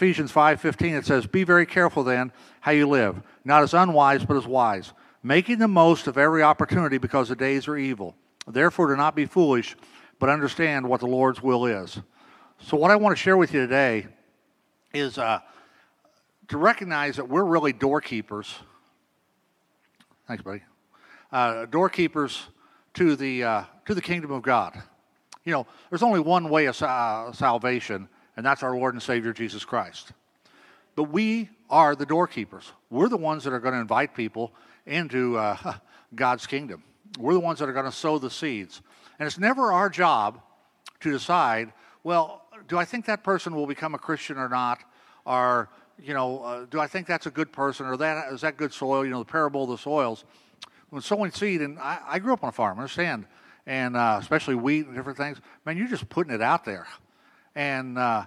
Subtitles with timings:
[0.00, 4.34] Ephesians 5:15 it says, "Be very careful then how you live, not as unwise but
[4.34, 8.16] as wise, making the most of every opportunity because the days are evil.
[8.46, 9.76] Therefore do not be foolish,
[10.18, 12.00] but understand what the Lord's will is."
[12.60, 14.06] So what I want to share with you today
[14.94, 15.40] is uh,
[16.48, 18.54] to recognize that we're really doorkeepers.
[20.26, 20.62] Thanks, buddy.
[21.30, 22.46] Uh, doorkeepers
[22.94, 24.82] to the uh, to the kingdom of God.
[25.44, 29.32] You know, there's only one way of uh, salvation, and that's our Lord and Savior
[29.32, 30.12] Jesus Christ.
[30.96, 32.72] But we are the doorkeepers.
[32.90, 34.52] We're the ones that are going to invite people
[34.86, 35.74] into uh,
[36.14, 36.82] God's kingdom.
[37.18, 38.82] We're the ones that are going to sow the seeds.
[39.18, 40.40] And it's never our job
[41.00, 41.72] to decide,
[42.04, 44.80] well, do I think that person will become a Christian or not?
[45.24, 45.68] Or,
[46.02, 48.72] you know, uh, do I think that's a good person or that is that good
[48.72, 49.04] soil?
[49.04, 50.24] You know, the parable of the soils.
[50.90, 53.26] When sowing seed, and I, I grew up on a farm, understand,
[53.64, 56.88] and uh, especially wheat and different things, man, you're just putting it out there.
[57.54, 58.26] And uh,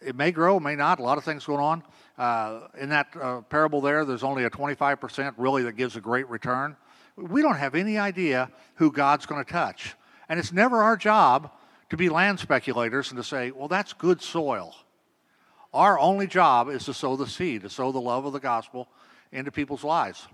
[0.00, 1.82] it may grow, may not, a lot of things going on.
[2.18, 6.28] Uh, in that uh, parable there, there's only a 25% really that gives a great
[6.28, 6.76] return.
[7.16, 9.94] We don't have any idea who God's going to touch.
[10.28, 11.50] And it's never our job
[11.90, 14.74] to be land speculators and to say, well, that's good soil.
[15.72, 18.88] Our only job is to sow the seed, to sow the love of the gospel
[19.32, 20.26] into people's lives.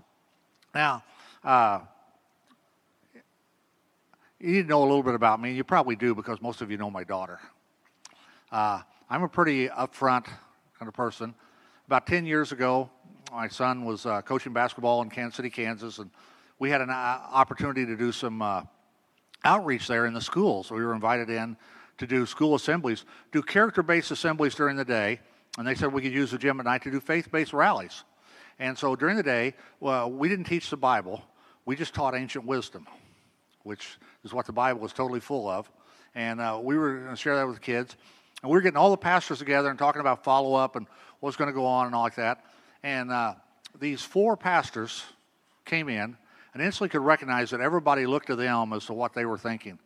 [0.73, 1.03] Now,
[1.43, 1.79] uh,
[4.39, 5.53] you need to know a little bit about me.
[5.53, 7.39] You probably do because most of you know my daughter.
[8.49, 11.35] Uh, I'm a pretty upfront kind of person.
[11.85, 12.89] About 10 years ago,
[13.33, 16.09] my son was uh, coaching basketball in Kansas City, Kansas, and
[16.57, 18.61] we had an uh, opportunity to do some uh,
[19.43, 20.67] outreach there in the schools.
[20.67, 21.57] So we were invited in
[21.97, 25.19] to do school assemblies, do character based assemblies during the day,
[25.57, 28.05] and they said we could use the gym at night to do faith based rallies.
[28.59, 31.21] And so during the day, well, we didn't teach the Bible,
[31.65, 32.87] we just taught ancient wisdom,
[33.63, 35.69] which is what the Bible is totally full of.
[36.15, 37.97] And uh, we were going to share that with the kids.
[38.41, 40.87] And we were getting all the pastors together and talking about follow up and
[41.19, 42.43] what's going to go on and all like that.
[42.83, 43.35] And uh,
[43.79, 45.03] these four pastors
[45.65, 46.17] came in
[46.53, 49.79] and instantly could recognize that everybody looked to them as to what they were thinking.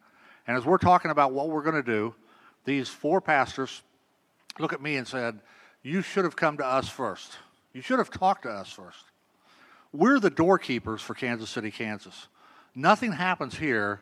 [0.48, 2.14] And as we're talking about what we're going to do,
[2.66, 3.82] these four pastors
[4.60, 5.40] look at me and said,
[5.84, 7.38] You should have come to us first.
[7.74, 9.06] You should have talked to us first.
[9.94, 12.28] We're the doorkeepers for Kansas City, Kansas.
[12.76, 14.02] Nothing happens here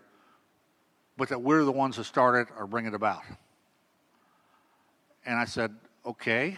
[1.18, 3.22] but that we're the ones that start it or bring it about.
[5.26, 5.74] And I said,
[6.06, 6.58] Okay.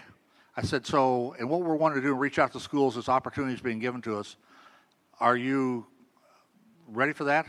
[0.55, 3.09] I said, So, and what we're wanting to do, and reach out to schools, this
[3.09, 4.35] opportunity is being given to us.
[5.19, 5.85] Are you
[6.87, 7.45] ready for that?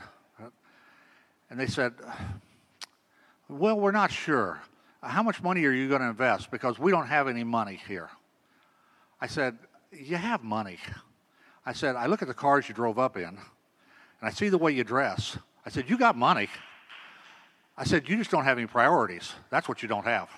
[1.51, 1.93] And they said,
[3.49, 4.61] Well, we're not sure.
[5.03, 6.51] How much money are you going to invest?
[6.51, 8.09] Because we don't have any money here.
[9.21, 9.59] I said,
[9.93, 10.79] You have money.
[11.67, 13.39] I said, I look at the cars you drove up in, and
[14.23, 15.37] I see the way you dress.
[15.67, 16.49] I said, You got money.
[17.77, 19.33] I said, You just don't have any priorities.
[19.51, 20.31] That's what you don't have.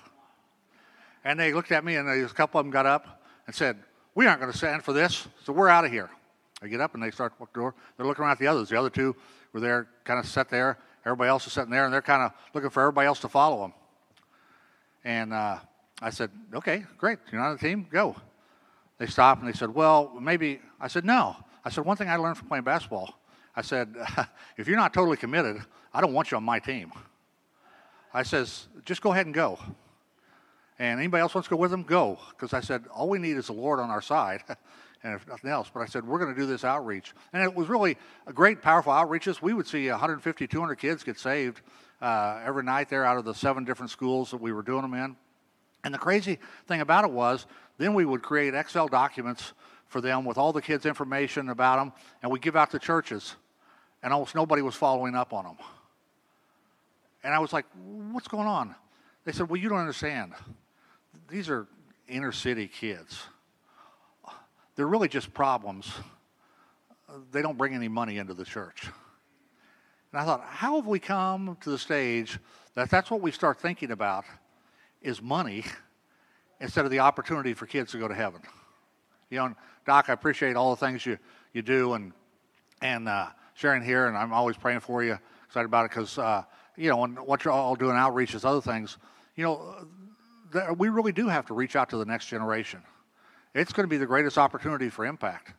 [1.25, 3.77] And they looked at me, and a couple of them got up and said,
[4.13, 6.09] We aren't going to stand for this, so we're out of here.
[6.61, 7.75] They get up and they start to walk the door.
[7.97, 8.69] They're looking around at the others.
[8.69, 9.15] The other two
[9.51, 10.77] were there, kind of sat there.
[11.05, 13.61] Everybody else is sitting there, and they're kind of looking for everybody else to follow
[13.61, 13.73] them.
[15.03, 15.57] And uh,
[16.01, 17.19] I said, okay, great.
[17.31, 17.87] You're not on the team?
[17.91, 18.15] Go.
[18.97, 20.59] They stopped and they said, well, maybe.
[20.79, 21.35] I said, no.
[21.63, 23.19] I said, one thing I learned from playing basketball,
[23.55, 23.95] I said,
[24.57, 25.57] if you're not totally committed,
[25.93, 26.91] I don't want you on my team.
[28.13, 29.59] I says, just go ahead and go.
[30.77, 32.19] And anybody else wants to go with them, go.
[32.31, 34.43] Because I said, all we need is the Lord on our side.
[35.03, 35.69] and if nothing else.
[35.73, 37.13] But I said, we're going to do this outreach.
[37.31, 37.97] And it was really
[38.27, 39.41] a great, powerful outreaches.
[39.41, 41.61] We would see 150, 200 kids get saved
[42.01, 44.93] uh, every night there out of the seven different schools that we were doing them
[44.93, 45.15] in.
[45.83, 47.45] And the crazy thing about it was,
[47.77, 49.53] then we would create Excel documents
[49.87, 51.93] for them with all the kids' information about them,
[52.23, 53.35] and we give out to churches,
[54.01, 55.57] and almost nobody was following up on them.
[57.23, 57.65] And I was like,
[58.11, 58.75] what's going on?
[59.25, 60.33] They said, well, you don't understand.
[61.29, 61.67] These are
[62.07, 63.23] inner city kids
[64.75, 65.91] they're really just problems.
[67.31, 68.89] They don't bring any money into the church.
[70.11, 72.39] And I thought, how have we come to the stage
[72.75, 74.25] that that's what we start thinking about
[75.01, 75.63] is money
[76.59, 78.41] instead of the opportunity for kids to go to heaven?
[79.29, 79.55] You know,
[79.85, 81.17] Doc, I appreciate all the things you,
[81.53, 82.11] you do and,
[82.81, 86.43] and uh, sharing here, and I'm always praying for you, excited about it because, uh,
[86.75, 88.97] you know, and what you're all doing outreach is other things.
[89.35, 89.87] You know,
[90.77, 92.81] we really do have to reach out to the next generation
[93.55, 95.53] it's going to be the greatest opportunity for impact.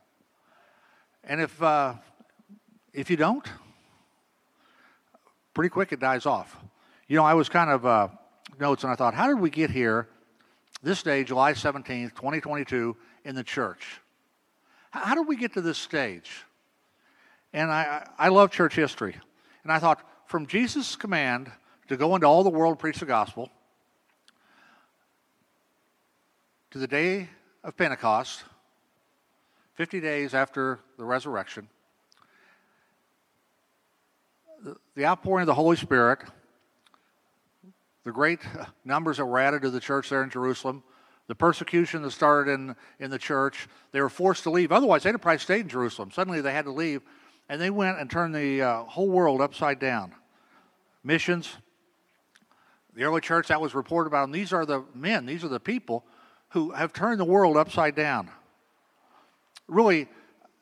[1.25, 1.94] And if, uh,
[2.93, 3.46] if you don't,
[5.54, 6.54] pretty quick it dies off.
[7.08, 8.08] You know, I was kind of uh,
[8.60, 10.08] notes and I thought, how did we get here
[10.82, 12.94] this day, July 17th, 2022,
[13.25, 14.02] in the church?
[14.90, 16.44] How did we get to this stage?
[17.54, 19.16] And I, I love church history.
[19.62, 21.50] And I thought, from Jesus' command
[21.88, 23.50] to go into all the world preach the gospel,
[26.76, 27.26] to the day
[27.64, 28.44] of Pentecost,
[29.76, 31.69] 50 days after the resurrection,
[34.94, 36.19] the, outpouring of the Holy Spirit,
[38.05, 38.40] the great
[38.84, 40.82] numbers that were added to the church there in Jerusalem,
[41.28, 44.70] the persecution that started in, in the church, they were forced to leave.
[44.70, 46.11] Otherwise, they'd have probably stayed in Jerusalem.
[46.11, 47.00] Suddenly, they had to leave,
[47.49, 50.14] and they went and turned the uh, whole world upside down.
[51.02, 51.56] Missions,
[52.93, 55.58] the early church that was reported about, and these are the men, these are the
[55.58, 56.05] people
[56.56, 58.31] who have turned the world upside down.
[59.69, 60.08] Really,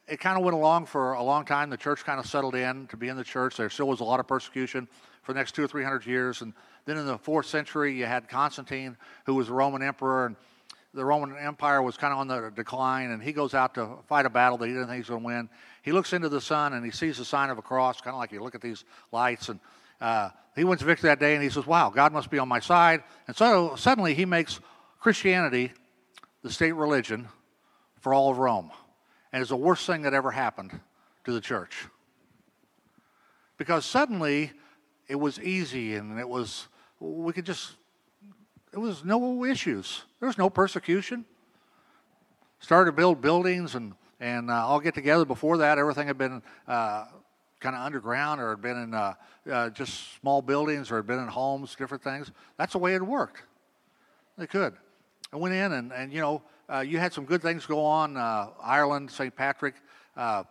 [0.09, 1.71] it kind of went along for a long time.
[1.71, 3.57] The church kind of settled in to be in the church.
[3.57, 4.89] There still was a lot of persecution
[5.23, 6.43] for the next two or three hundred years.
[6.43, 6.53] And
[6.85, 10.37] then in the fourth century, you had Constantine, who was a Roman emperor, and
[10.95, 13.13] the Roman Empire was kind of on the decline.
[13.13, 15.23] And he goes out to fight a battle that he didn't think he was going
[15.23, 15.49] to win.
[15.83, 18.19] He looks into the sun and he sees the sign of a cross, kind of
[18.19, 18.83] like you look at these
[19.13, 19.49] lights.
[19.49, 19.61] And
[20.01, 22.59] uh, he wins victory that day, and he says, "Wow, God must be on my
[22.59, 24.59] side." And so suddenly he makes
[24.99, 25.71] Christianity
[26.45, 27.27] the state religion
[27.99, 28.71] for all of Rome
[29.35, 30.79] and it's the worst thing that ever happened
[31.25, 31.89] to the church.
[33.59, 34.53] Because suddenly
[35.09, 36.69] it was easy and it was,
[37.01, 37.73] we could just,
[38.73, 40.05] it was no issues.
[40.21, 41.25] There was no persecution.
[42.61, 45.25] Started to build buildings and, and uh, all get together.
[45.25, 47.07] Before that, everything had been uh,
[47.59, 49.15] kind of underground or had been in uh,
[49.51, 52.31] uh, just small buildings or had been in homes, different things.
[52.57, 53.43] That's the way it worked.
[54.39, 54.77] They could.
[55.35, 56.43] I went in and, and you know,
[56.73, 58.17] uh, you had some good things go on.
[58.17, 59.35] Uh, Ireland, St.
[59.35, 59.75] Patrick,
[60.17, 60.45] uh,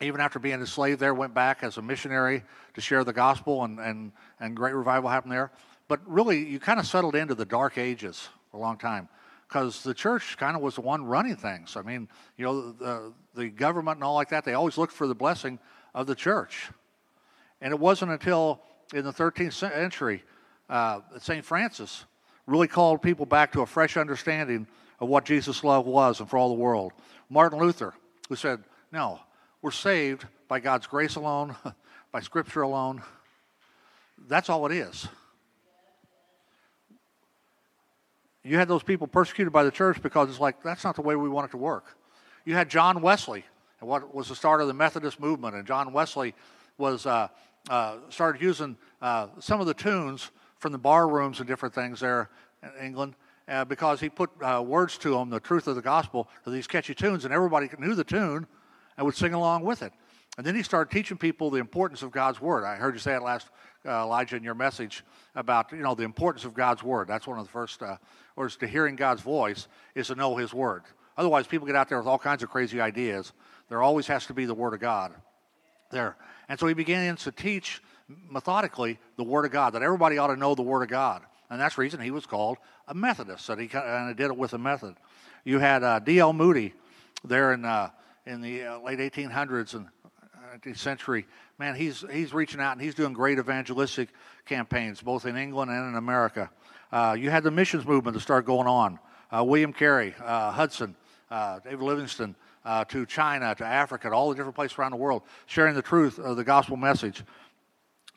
[0.00, 2.42] even after being a slave there, went back as a missionary
[2.72, 5.52] to share the gospel, and, and, and great revival happened there.
[5.88, 9.10] But really, you kind of settled into the dark ages for a long time
[9.46, 11.76] because the church kind of was the one running things.
[11.76, 15.06] I mean, you know, the, the government and all like that, they always looked for
[15.06, 15.58] the blessing
[15.94, 16.70] of the church.
[17.60, 18.62] And it wasn't until
[18.94, 20.24] in the 13th century,
[20.70, 21.44] uh, St.
[21.44, 22.06] Francis
[22.46, 24.66] really called people back to a fresh understanding
[25.00, 26.92] of what Jesus' love was and for all the world.
[27.30, 27.94] Martin Luther,
[28.28, 28.62] who said,
[28.92, 29.20] No,
[29.62, 31.56] we're saved by God's grace alone,
[32.12, 33.02] by Scripture alone.
[34.28, 35.08] That's all it is.
[38.42, 41.16] You had those people persecuted by the church because it's like, that's not the way
[41.16, 41.96] we want it to work.
[42.44, 43.42] You had John Wesley,
[43.80, 46.34] and what was the start of the Methodist movement, and John Wesley
[46.76, 47.28] was uh,
[47.70, 50.30] uh, started using uh, some of the tunes
[50.64, 52.30] from the bar rooms and different things there
[52.62, 53.14] in England
[53.48, 56.66] uh, because he put uh, words to them, the truth of the gospel, to these
[56.66, 58.46] catchy tunes, and everybody knew the tune
[58.96, 59.92] and would sing along with it.
[60.38, 62.64] And then he started teaching people the importance of God's word.
[62.64, 63.50] I heard you say it last,
[63.84, 67.08] uh, Elijah, in your message about you know the importance of God's word.
[67.08, 67.98] That's one of the first uh,
[68.34, 70.84] words to hearing God's voice is to know His word.
[71.18, 73.34] Otherwise, people get out there with all kinds of crazy ideas.
[73.68, 75.12] There always has to be the word of God
[75.90, 76.16] there.
[76.48, 80.36] And so he began to teach methodically the word of God that everybody ought to
[80.36, 82.58] know the word of God and that's the reason he was called
[82.88, 83.46] a Methodist.
[83.46, 84.96] That he kind of did it with a method.
[85.44, 86.32] You had uh, D.L.
[86.32, 86.74] Moody
[87.24, 87.90] there in uh,
[88.26, 89.86] in the uh, late 1800s and
[90.56, 91.26] 19th century.
[91.58, 94.08] Man, he's he's reaching out and he's doing great evangelistic
[94.46, 96.50] campaigns both in England and in America.
[96.90, 98.98] Uh, you had the missions movement to start going on.
[99.30, 100.94] Uh, William Carey, uh, Hudson,
[101.30, 102.36] David Livingstone.
[102.88, 106.18] to China, to Africa, to all the different places around the world, sharing the truth
[106.18, 107.22] of the gospel message.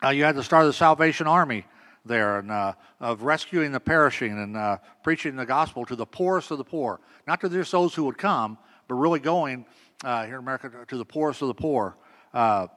[0.03, 1.65] You had the start of the Salvation Army,
[2.05, 6.51] there and uh, of rescuing the perishing and uh, preaching the gospel to the poorest
[6.51, 6.99] of the poor.
[7.27, 9.65] Not to just those who would come, but really going
[10.03, 11.97] uh, here in America to the poorest of the poor.
[12.33, 12.67] Uh,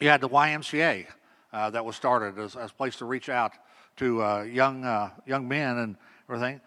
[0.00, 1.06] you had the YMCA
[1.52, 3.52] uh, that was started as, as, a place to reach out
[3.96, 4.82] to uh, young
[5.26, 5.96] young men and
[6.28, 6.60] everything.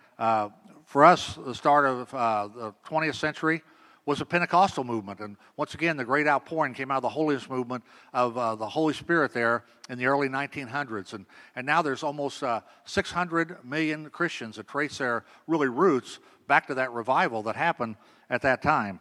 [0.86, 2.10] for us, the start of
[2.54, 3.62] the 20th century
[4.06, 5.20] was a Pentecostal movement.
[5.20, 7.84] And once again, the great outpouring came out of the holiness movement
[8.14, 11.14] of uh, the Holy Spirit there in the early 1900s.
[11.14, 16.68] And, and now there's almost uh, 600 million Christians that trace their really roots back
[16.68, 17.96] to that revival that happened
[18.30, 19.00] at that time.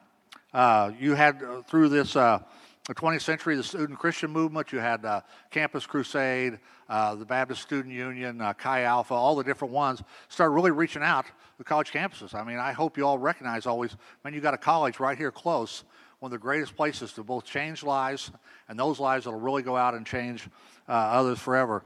[0.54, 2.40] Uh, you had uh, through this uh,
[2.88, 5.20] the 20th century, the student Christian movement, you had uh,
[5.50, 6.58] Campus Crusade,
[6.88, 11.02] uh, the Baptist Student Union, uh, Chi Alpha, all the different ones started really reaching
[11.02, 11.26] out
[11.58, 12.34] to college campuses.
[12.34, 15.30] I mean, I hope you all recognize always, man, you got a college right here
[15.30, 15.84] close,
[16.18, 18.32] one of the greatest places to both change lives
[18.68, 20.48] and those lives that'll really go out and change
[20.88, 21.84] uh, others forever.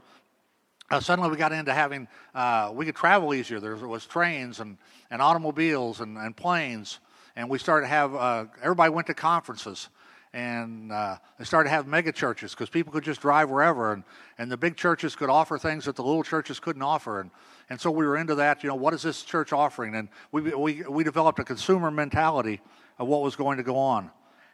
[0.89, 3.59] Uh, suddenly we got into having, uh, we could travel easier.
[3.59, 4.77] There was trains and,
[5.11, 6.99] and automobiles and, and planes.
[7.35, 9.89] And we started to have, everybody went to conferences
[10.37, 14.03] and uh, they started to have mega churches because people could just drive wherever, and,
[14.37, 17.31] and the big churches could offer things that the little churches couldn't offer, and,
[17.71, 18.61] and so we were into that.
[18.61, 19.95] You know, what is this church offering?
[19.95, 22.61] And we, we, we developed a consumer mentality
[22.99, 24.11] of what was going to go on,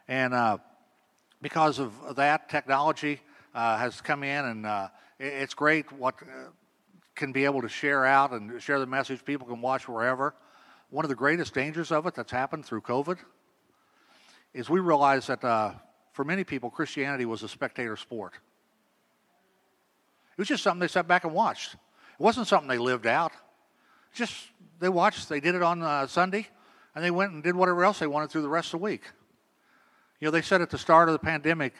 [0.08, 0.56] and uh,
[1.42, 3.20] because of that, technology
[3.54, 4.88] uh, has come in, and uh,
[5.18, 6.48] it, it's great what uh,
[7.14, 9.22] can be able to share out and share the message.
[9.22, 10.34] People can watch wherever
[10.88, 13.18] one of the greatest dangers of it that's happened through COVID
[14.54, 15.72] is we realize that uh,
[16.12, 18.34] for many people, Christianity was a spectator sport.
[20.32, 21.74] It was just something they sat back and watched.
[21.74, 23.32] It wasn't something they lived out.
[24.14, 24.34] Just
[24.78, 25.28] they watched.
[25.28, 26.48] They did it on uh, Sunday,
[26.94, 29.02] and they went and did whatever else they wanted through the rest of the week.
[30.20, 31.74] You know, they said at the start of the pandemic,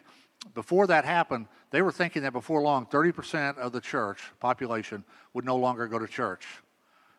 [0.55, 5.45] before that happened, they were thinking that before long, 30% of the church population would
[5.45, 6.47] no longer go to church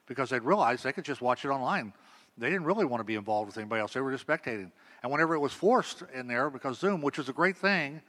[0.06, 1.94] because they'd realized they could just watch it online.
[2.38, 3.94] They didn't really want to be involved with anybody else.
[3.94, 4.72] They were just spectating.
[5.06, 8.02] And whenever it was forced in there, because Zoom, which is a great thing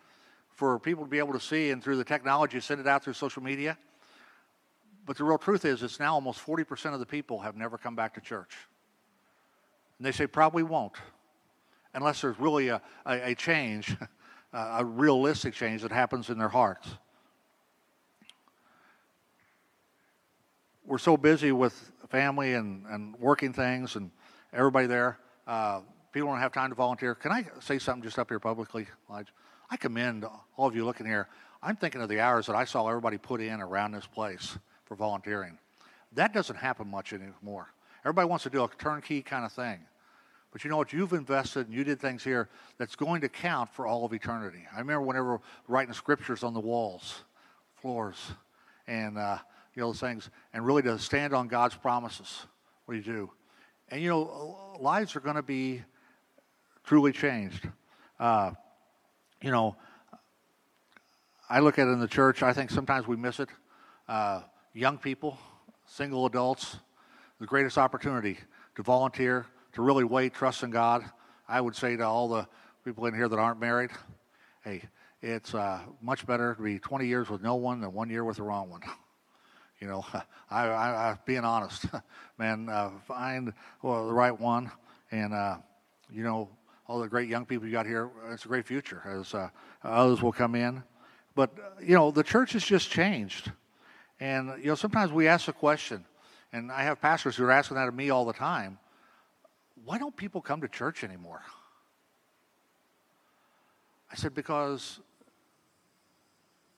[0.54, 3.12] for people to be able to see and through the technology, send it out through
[3.12, 3.76] social media.
[5.04, 7.96] But the real truth is, it's now almost 40% of the people have never come
[7.96, 8.56] back to church.
[9.98, 10.94] And they say probably won't,
[11.92, 13.94] unless there's really a, a, a change,
[14.54, 16.88] a realistic change that happens in their hearts.
[20.86, 24.10] We're so busy with family and, and working things and
[24.54, 25.18] everybody there.
[25.46, 25.80] Uh,
[26.16, 27.14] people don't have time to volunteer.
[27.14, 28.86] Can I say something just up here publicly?
[29.10, 30.24] I commend
[30.56, 31.28] all of you looking here.
[31.62, 34.56] I'm thinking of the hours that I saw everybody put in around this place
[34.86, 35.58] for volunteering.
[36.14, 37.68] That doesn't happen much anymore.
[38.02, 39.78] Everybody wants to do a turnkey kind of thing.
[40.52, 40.90] But you know what?
[40.90, 44.64] You've invested and you did things here that's going to count for all of eternity.
[44.74, 47.24] I remember whenever writing scriptures on the walls,
[47.82, 48.16] floors,
[48.86, 49.36] and uh,
[49.74, 52.46] you know those things, and really to stand on God's promises.
[52.86, 53.30] What do you do?
[53.90, 55.82] And you know, lives are going to be
[56.86, 57.68] truly changed.
[58.18, 58.52] Uh,
[59.42, 59.76] you know,
[61.50, 63.48] I look at it in the church, I think sometimes we miss it.
[64.08, 65.36] Uh, young people,
[65.84, 66.78] single adults,
[67.40, 68.38] the greatest opportunity
[68.76, 71.04] to volunteer, to really wait, trust in God.
[71.48, 72.46] I would say to all the
[72.84, 73.90] people in here that aren't married,
[74.64, 74.82] hey,
[75.22, 78.36] it's uh, much better to be 20 years with no one than one year with
[78.36, 78.82] the wrong one.
[79.78, 80.06] You know,
[80.50, 81.84] I, I, I being honest,
[82.38, 83.52] man, uh, find
[83.82, 84.70] well, the right one,
[85.10, 85.58] and uh,
[86.10, 86.48] you know,
[86.88, 88.10] all the great young people you got here.
[88.30, 89.48] It's a great future as uh,
[89.82, 90.82] others will come in.
[91.34, 91.50] But,
[91.82, 93.50] you know, the church has just changed.
[94.20, 96.04] And, you know, sometimes we ask the question,
[96.52, 98.78] and I have pastors who are asking that of me all the time
[99.84, 101.42] why don't people come to church anymore?
[104.10, 104.98] I said, because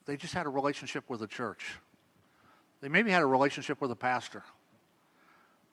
[0.04, 1.78] they just had a relationship with the church.
[2.82, 4.42] They maybe had a relationship with a pastor.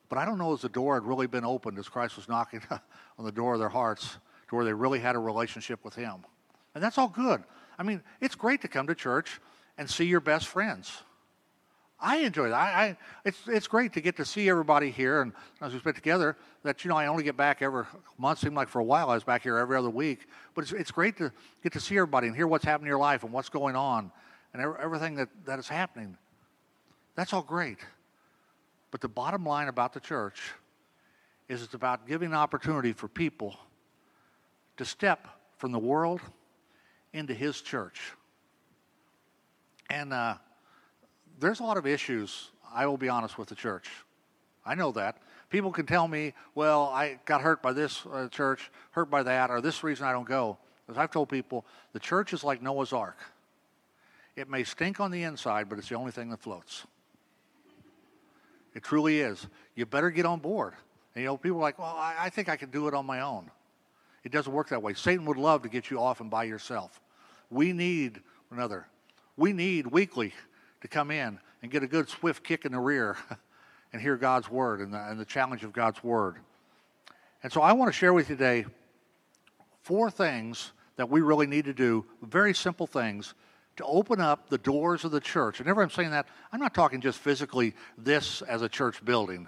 [0.08, 2.62] But I don't know as the door had really been opened as Christ was knocking
[3.18, 4.16] on the door of their hearts
[4.48, 6.24] to where they really had a relationship with Him.
[6.74, 7.42] And that's all good.
[7.78, 9.40] I mean, it's great to come to church
[9.78, 11.02] and see your best friends.
[11.98, 12.54] I enjoy that.
[12.54, 15.96] I, I, it's, it's great to get to see everybody here, and as we spent
[15.96, 17.84] together, that you know I only get back every
[18.18, 18.40] month.
[18.40, 20.90] Seemed like for a while I was back here every other week, but it's, it's
[20.90, 23.48] great to get to see everybody and hear what's happening in your life and what's
[23.48, 24.12] going on,
[24.52, 26.18] and everything that, that is happening.
[27.14, 27.78] That's all great.
[28.90, 30.52] But the bottom line about the church
[31.48, 33.56] is it's about giving opportunity for people
[34.76, 35.26] to step
[35.58, 36.20] from the world
[37.12, 38.00] into his church.
[39.88, 40.34] And uh,
[41.38, 43.88] there's a lot of issues, I will be honest, with the church.
[44.64, 45.18] I know that.
[45.48, 49.50] People can tell me, well, I got hurt by this uh, church, hurt by that,
[49.50, 50.58] or this reason I don't go.
[50.88, 53.16] As I've told people, the church is like Noah's Ark.
[54.34, 56.84] It may stink on the inside, but it's the only thing that floats.
[58.74, 59.46] It truly is.
[59.74, 60.74] You better get on board.
[61.14, 63.06] And, you know, people are like, well, I, I think I can do it on
[63.06, 63.50] my own.
[64.26, 64.92] It doesn't work that way.
[64.94, 67.00] Satan would love to get you off and by yourself.
[67.48, 68.88] We need another.
[69.36, 70.34] We need weekly
[70.80, 73.16] to come in and get a good swift kick in the rear
[73.92, 76.38] and hear God's word and the, and the challenge of God's word.
[77.44, 78.66] And so I want to share with you today
[79.82, 83.34] four things that we really need to do, very simple things,
[83.76, 85.60] to open up the doors of the church.
[85.60, 89.46] And whenever I'm saying that, I'm not talking just physically this as a church building.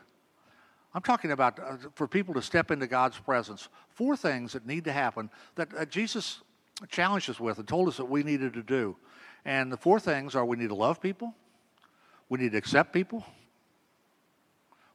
[0.98, 3.68] I'm talking about uh, for people to step into God's presence.
[3.90, 6.40] Four things that need to happen that uh, Jesus
[6.88, 8.96] challenged us with and told us that we needed to do.
[9.44, 11.36] And the four things are we need to love people,
[12.28, 13.24] we need to accept people,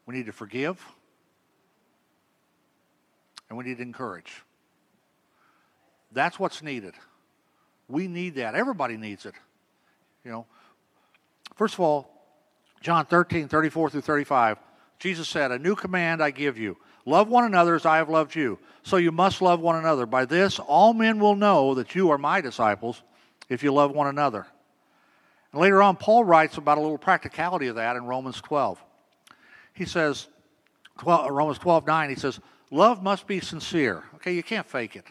[0.05, 0.85] we need to forgive,
[3.47, 4.43] and we need to encourage.
[6.11, 6.95] That's what's needed.
[7.87, 8.55] We need that.
[8.55, 9.35] Everybody needs it.
[10.25, 10.45] You know,
[11.55, 12.09] first of all,
[12.81, 14.57] John 13, 34 through 35
[14.99, 18.35] Jesus said, A new command I give you love one another as I have loved
[18.35, 18.59] you.
[18.83, 20.05] So you must love one another.
[20.05, 23.01] By this, all men will know that you are my disciples
[23.49, 24.45] if you love one another.
[25.51, 28.83] And later on, Paul writes about a little practicality of that in Romans 12.
[29.73, 30.27] He says,
[30.99, 32.39] 12, Romans 12, 9, he says,
[32.71, 34.03] Love must be sincere.
[34.15, 35.05] Okay, you can't fake it.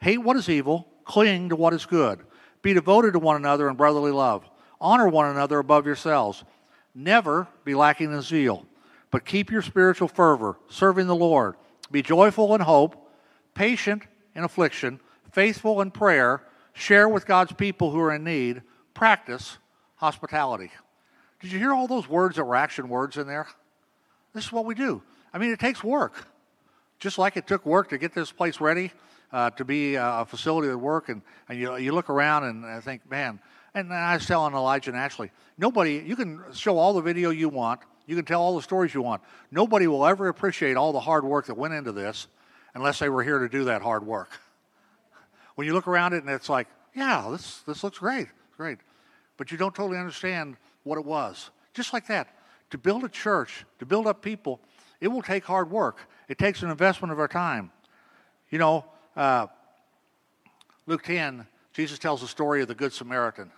[0.00, 2.20] Hate what is evil, cling to what is good.
[2.62, 4.48] Be devoted to one another in brotherly love.
[4.80, 6.44] Honor one another above yourselves.
[6.98, 8.64] Never be lacking in zeal,
[9.10, 11.56] but keep your spiritual fervor, serving the Lord.
[11.90, 12.96] Be joyful in hope,
[13.52, 14.02] patient
[14.34, 14.98] in affliction,
[15.30, 18.62] faithful in prayer, share with God's people who are in need,
[18.94, 19.58] practice
[19.96, 20.70] hospitality.
[21.40, 23.46] Did you hear all those words that were action words in there?
[24.32, 25.02] This is what we do.
[25.34, 26.26] I mean, it takes work.
[26.98, 28.90] Just like it took work to get this place ready
[29.32, 32.80] uh, to be a facility of work, and, and you, you look around and I
[32.80, 33.38] think, man,
[33.76, 37.50] and I was telling Elijah and Ashley, nobody, you can show all the video you
[37.50, 39.20] want, you can tell all the stories you want.
[39.50, 42.26] Nobody will ever appreciate all the hard work that went into this
[42.74, 44.30] unless they were here to do that hard work.
[45.56, 48.78] When you look around it and it's like, yeah, this, this looks great, great.
[49.36, 51.50] But you don't totally understand what it was.
[51.74, 52.28] Just like that.
[52.70, 54.60] To build a church, to build up people,
[55.02, 56.08] it will take hard work.
[56.28, 57.70] It takes an investment of our time.
[58.48, 59.48] You know, uh,
[60.86, 63.50] Luke 10, Jesus tells the story of the Good Samaritan.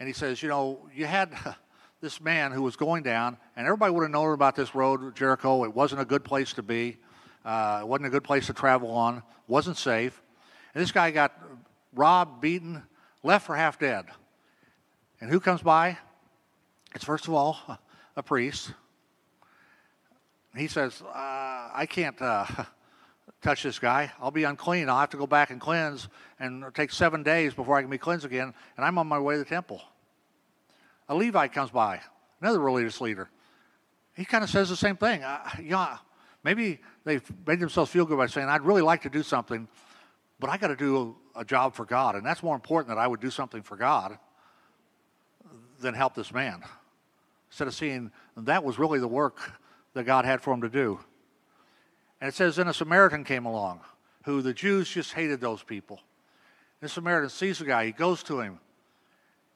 [0.00, 1.30] And he says, you know, you had
[2.00, 5.62] this man who was going down, and everybody would have known about this road, Jericho.
[5.64, 6.96] It wasn't a good place to be.
[7.44, 9.22] Uh, it wasn't a good place to travel on.
[9.46, 10.20] wasn't safe.
[10.74, 11.32] And this guy got
[11.94, 12.82] robbed, beaten,
[13.22, 14.06] left for half dead.
[15.20, 15.98] And who comes by?
[16.94, 17.58] It's first of all
[18.16, 18.72] a priest.
[20.56, 22.46] He says, uh, I can't uh,
[23.42, 24.10] touch this guy.
[24.20, 24.88] I'll be unclean.
[24.88, 27.98] I'll have to go back and cleanse, and take seven days before I can be
[27.98, 29.82] cleansed again, and I'm on my way to the temple.
[31.10, 32.00] A Levite comes by,
[32.40, 33.28] another religious leader.
[34.14, 35.24] He kind of says the same thing.
[35.24, 35.98] Uh, yeah,
[36.44, 39.66] maybe they've made themselves feel good by saying, I'd really like to do something,
[40.38, 43.08] but I got to do a job for God, and that's more important that I
[43.08, 44.18] would do something for God
[45.80, 46.62] than help this man.
[47.50, 49.40] Instead of seeing that was really the work
[49.94, 51.00] that God had for him to do.
[52.20, 53.80] And it says, then a Samaritan came along,
[54.24, 55.98] who the Jews just hated those people.
[56.80, 58.60] The Samaritan sees the guy, he goes to him,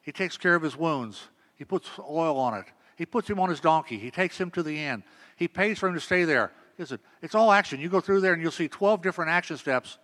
[0.03, 3.49] he takes care of his wounds, he puts oil on it, he puts him on
[3.49, 5.03] his donkey, he takes him to the inn,
[5.37, 6.53] he pays for him to stay there.
[6.79, 7.81] Listen, it's all action.
[7.81, 9.99] You go through there and you'll see 12 different action steps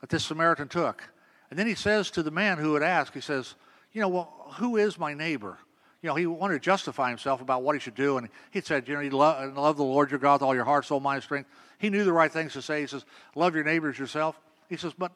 [0.00, 1.04] that this Samaritan took.
[1.50, 3.54] And then he says to the man who had asked, he says,
[3.92, 5.58] You know, well, who is my neighbor?
[6.02, 8.16] You know, he wanted to justify himself about what he should do.
[8.16, 10.64] And he said, You know, you love, love the Lord your God with all your
[10.64, 11.48] heart, soul, mind, strength.
[11.78, 12.80] He knew the right things to say.
[12.80, 13.04] He says,
[13.36, 14.40] Love your neighbors yourself.
[14.68, 15.12] He says, But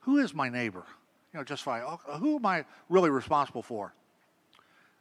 [0.00, 0.84] who is my neighbor?
[1.32, 1.80] You know, justify.
[1.80, 3.92] Who am I really responsible for?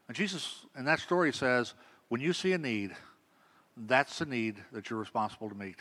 [0.08, 1.74] And Jesus, in that story, says,
[2.10, 2.96] When you see a need,
[3.76, 5.78] that's the need that you're responsible to meet.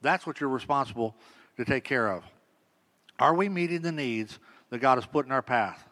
[0.00, 1.16] That's what you're responsible
[1.56, 2.24] to take care of.
[3.18, 4.38] Are we meeting the needs
[4.70, 5.84] that God has put in our path?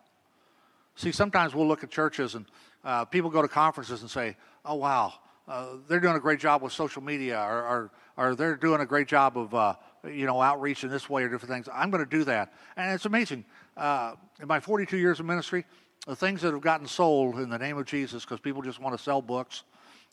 [0.95, 2.47] See, sometimes we'll look at churches and
[2.85, 5.13] uh, people go to conferences and say, oh, wow,
[5.49, 8.87] uh, they're doing a great job with social media or, or, or they're doing a
[8.87, 9.75] great job of, uh,
[10.11, 11.69] you know, outreach in this way or different things.
[11.73, 12.53] I'm going to do that.
[12.77, 13.45] And it's amazing.
[13.77, 15.65] Uh, in my 42 years of ministry,
[16.07, 18.97] the things that have gotten sold in the name of Jesus because people just want
[18.97, 19.65] to sell books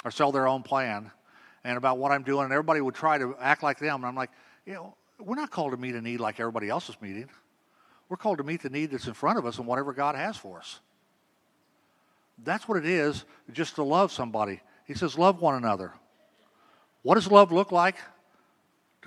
[0.03, 1.11] or sell their own plan
[1.63, 3.95] and about what I'm doing, and everybody would try to act like them.
[3.95, 4.31] And I'm like,
[4.65, 7.29] you know, we're not called to meet a need like everybody else is meeting.
[8.09, 10.35] We're called to meet the need that's in front of us and whatever God has
[10.35, 10.79] for us.
[12.43, 14.59] That's what it is, just to love somebody.
[14.85, 15.93] He says, love one another.
[17.03, 17.95] What does love look like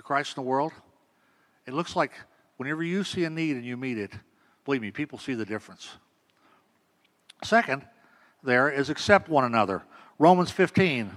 [0.07, 0.71] Christ in the world?
[1.65, 2.13] It looks like
[2.55, 4.13] whenever you see a need and you meet it,
[4.63, 5.89] believe me, people see the difference.
[7.43, 7.85] Second,
[8.41, 9.83] there is accept one another.
[10.17, 11.11] Romans 15,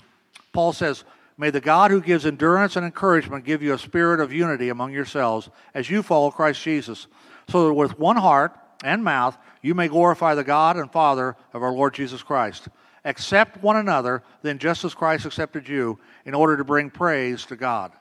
[0.53, 1.05] Paul says,
[1.39, 4.93] May the God who gives endurance and encouragement give you a spirit of unity among
[4.93, 7.07] yourselves as you follow Christ Jesus,
[7.49, 11.63] so that with one heart and mouth you may glorify the God and Father of
[11.63, 12.69] our Lord Jesus Christ.
[13.05, 17.57] Accept one another, then just as Christ accepted you, in order to bring praise to
[17.57, 17.93] God.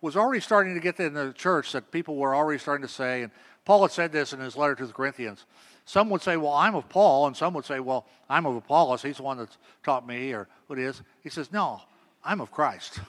[0.00, 3.22] Was already starting to get in the church that people were already starting to say,
[3.22, 3.30] and
[3.64, 5.44] Paul had said this in his letter to the Corinthians.
[5.84, 9.02] Some would say, Well, I'm of Paul, and some would say, Well, I'm of Apollos.
[9.02, 11.02] He's the one that's taught me, or what it is.
[11.22, 11.82] He says, No,
[12.24, 13.00] I'm of Christ.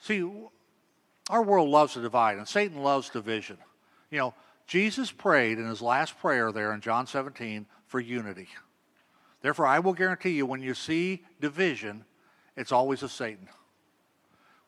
[0.00, 0.28] See,
[1.30, 3.56] our world loves to divide, and Satan loves division.
[4.10, 4.34] You know,
[4.66, 8.48] Jesus prayed in his last prayer there in John 17 for unity.
[9.40, 12.04] Therefore, I will guarantee you when you see division,
[12.56, 13.48] it's always of Satan.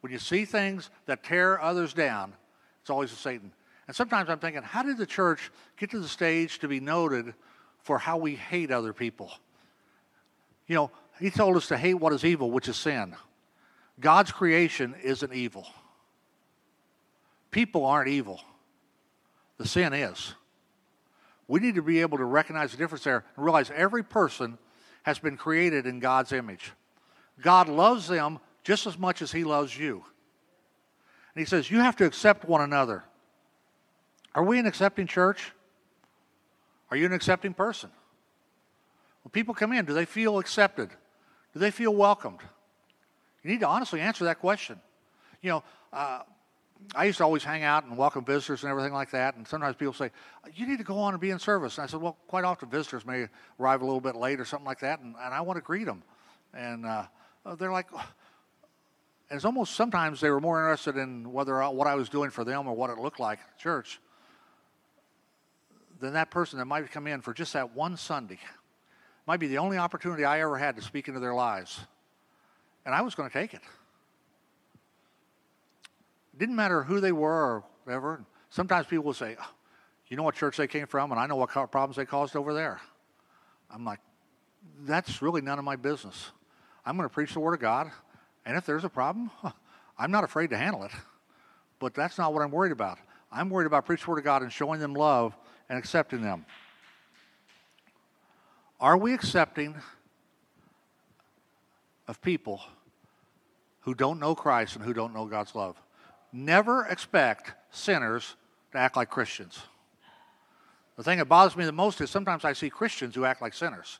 [0.05, 2.35] When you see things that tear others down,
[2.83, 3.51] it's always of Satan.
[3.87, 7.33] And sometimes I'm thinking, how did the church get to the stage to be noted
[7.85, 9.33] for how we hate other people?
[10.67, 13.17] You know, he told us to hate what is evil, which is sin.
[13.99, 15.67] God's creation isn't evil.
[17.51, 18.43] People aren't evil.
[19.57, 20.35] The sin is.
[21.49, 24.59] We need to be able to recognize the difference there and realize every person
[25.05, 26.73] has been created in God's image.
[27.41, 30.05] God loves them just as much as He loves you.
[31.35, 33.05] And He says, You have to accept one another.
[34.35, 35.53] Are we an accepting church?
[36.91, 37.91] Are you an accepting person?
[39.23, 40.91] When people come in, do they feel accepted?
[41.53, 42.41] Do they feel welcomed?
[43.43, 44.81] You need to honestly answer that question.
[45.41, 46.23] You know, uh,
[46.95, 49.37] I used to always hang out and welcome visitors and everything like that.
[49.37, 50.11] And sometimes people say,
[50.55, 51.79] You need to go on and be in service.
[51.79, 53.29] And I said, Well, quite often visitors may
[53.61, 55.85] arrive a little bit late or something like that, and, and I want to greet
[55.85, 56.03] them.
[56.53, 57.05] And uh,
[57.59, 57.87] they're like,
[59.31, 62.45] and it's almost sometimes they were more interested in whether what I was doing for
[62.45, 64.01] them or what it looked like at church
[66.01, 68.39] than that person that might come in for just that one Sunday.
[69.27, 71.81] Might be the only opportunity I ever had to speak into their lives.
[72.85, 73.63] And I was going to take it.
[76.35, 78.25] It didn't matter who they were or whatever.
[78.51, 79.51] Sometimes people will say, oh,
[80.09, 82.53] You know what church they came from, and I know what problems they caused over
[82.53, 82.81] there.
[83.71, 84.01] I'm like,
[84.81, 86.33] That's really none of my business.
[86.85, 87.91] I'm going to preach the Word of God,
[88.47, 89.31] and if there's a problem,
[89.99, 90.91] I'm not afraid to handle it.
[91.79, 92.99] But that's not what I'm worried about.
[93.31, 95.37] I'm worried about preaching the Word of God and showing them love
[95.69, 96.47] and accepting them.
[98.81, 99.75] Are we accepting
[102.07, 102.61] of people
[103.81, 105.81] who don't know Christ and who don't know God's love?
[106.33, 108.37] Never expect sinners
[108.73, 109.61] to act like Christians.
[110.97, 113.55] The thing that bothers me the most is sometimes I see Christians who act like
[113.55, 113.99] sinners.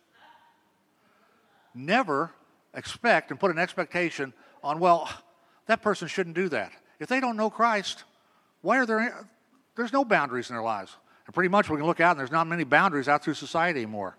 [1.75, 2.31] Never
[2.75, 4.33] expect and put an expectation
[4.63, 5.09] on, well,
[5.67, 6.73] that person shouldn't do that.
[7.01, 8.05] If they don't know Christ,
[8.61, 9.29] why are there,
[9.77, 10.97] there's no boundaries in their lives.
[11.27, 13.81] And pretty much we can look out and there's not many boundaries out through society
[13.81, 14.17] anymore.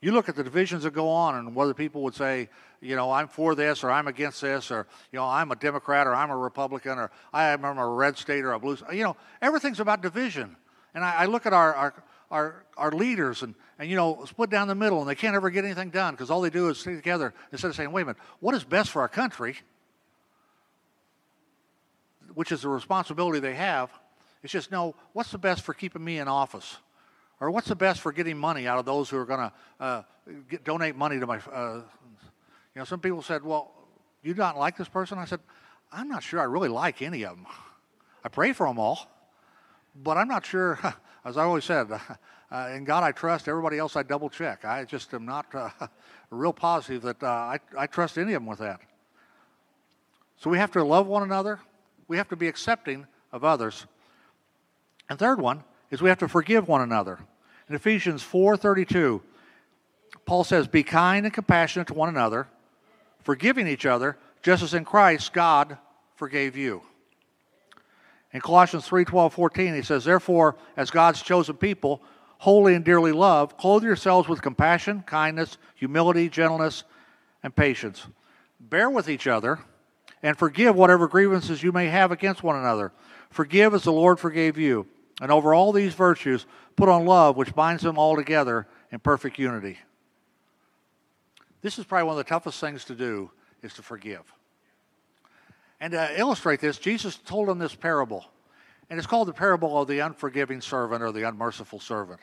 [0.00, 2.48] You look at the divisions that go on and whether people would say,
[2.80, 6.08] you know, I'm for this or I'm against this or, you know, I'm a Democrat
[6.08, 9.16] or I'm a Republican or I am a red state or a blue You know,
[9.40, 10.56] everything's about division.
[10.94, 14.48] And I, I look at our, our, our, our leaders and, and, you know, split
[14.48, 16.78] down the middle and they can't ever get anything done because all they do is
[16.78, 19.56] stay together instead of saying, wait a minute, what is best for our country,
[22.34, 23.90] which is the responsibility they have,
[24.42, 26.78] it's just, no, what's the best for keeping me in office?
[27.38, 30.02] Or what's the best for getting money out of those who are going to uh,
[30.64, 31.38] donate money to my.
[31.38, 31.82] Uh,
[32.74, 33.72] you know, some people said, well,
[34.22, 35.18] you don't like this person?
[35.18, 35.40] I said,
[35.92, 37.46] I'm not sure I really like any of them.
[38.24, 39.11] I pray for them all,
[39.94, 40.78] but I'm not sure,
[41.24, 41.88] as I always said,
[42.50, 44.64] uh, in God I trust, everybody else I double check.
[44.64, 45.70] I just am not uh,
[46.30, 48.80] real positive that uh, I, I trust any of them with that.
[50.36, 51.60] So we have to love one another,
[52.08, 53.86] we have to be accepting of others.
[55.08, 57.20] And third one is we have to forgive one another.
[57.68, 59.22] In Ephesians 4:32,
[60.26, 62.48] Paul says, "Be kind and compassionate to one another,
[63.22, 65.78] forgiving each other, just as in Christ God
[66.16, 66.82] forgave you."
[68.32, 72.02] In Colossians 3:12, 14, he says, "Therefore, as God's chosen people,
[72.38, 76.84] holy and dearly loved, clothe yourselves with compassion, kindness, humility, gentleness,
[77.42, 78.06] and patience.
[78.58, 79.58] Bear with each other
[80.22, 82.92] and forgive whatever grievances you may have against one another.
[83.30, 84.86] Forgive as the Lord forgave you."
[85.20, 89.38] And over all these virtues, put on love, which binds them all together in perfect
[89.38, 89.78] unity.
[91.60, 93.30] This is probably one of the toughest things to do,
[93.62, 94.32] is to forgive.
[95.82, 98.24] And to illustrate this, Jesus told them this parable.
[98.88, 102.20] And it's called the parable of the unforgiving servant or the unmerciful servant.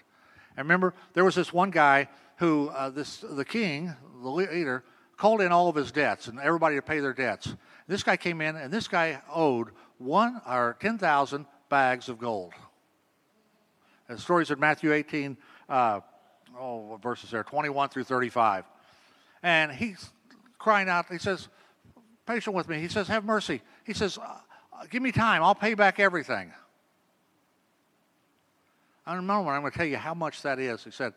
[0.55, 4.85] And remember, there was this one guy who, uh, this, the king, the leader,
[5.17, 7.53] called in all of his debts and everybody to pay their debts.
[7.85, 12.53] This guy came in, and this guy owed one or 10,000 bags of gold.
[14.07, 15.35] The stories in Matthew 18,
[15.67, 15.99] uh,
[16.57, 18.63] oh, verses there, 21 through 35.
[19.43, 20.11] And he's
[20.57, 21.49] crying out, he says,
[22.29, 22.79] patient with me.
[22.79, 23.61] He says, have mercy.
[23.85, 24.37] He says, uh,
[24.91, 25.41] give me time.
[25.41, 26.51] I'll pay back everything.
[29.05, 30.83] I remember I'm going to tell you how much that is.
[30.83, 31.13] He said,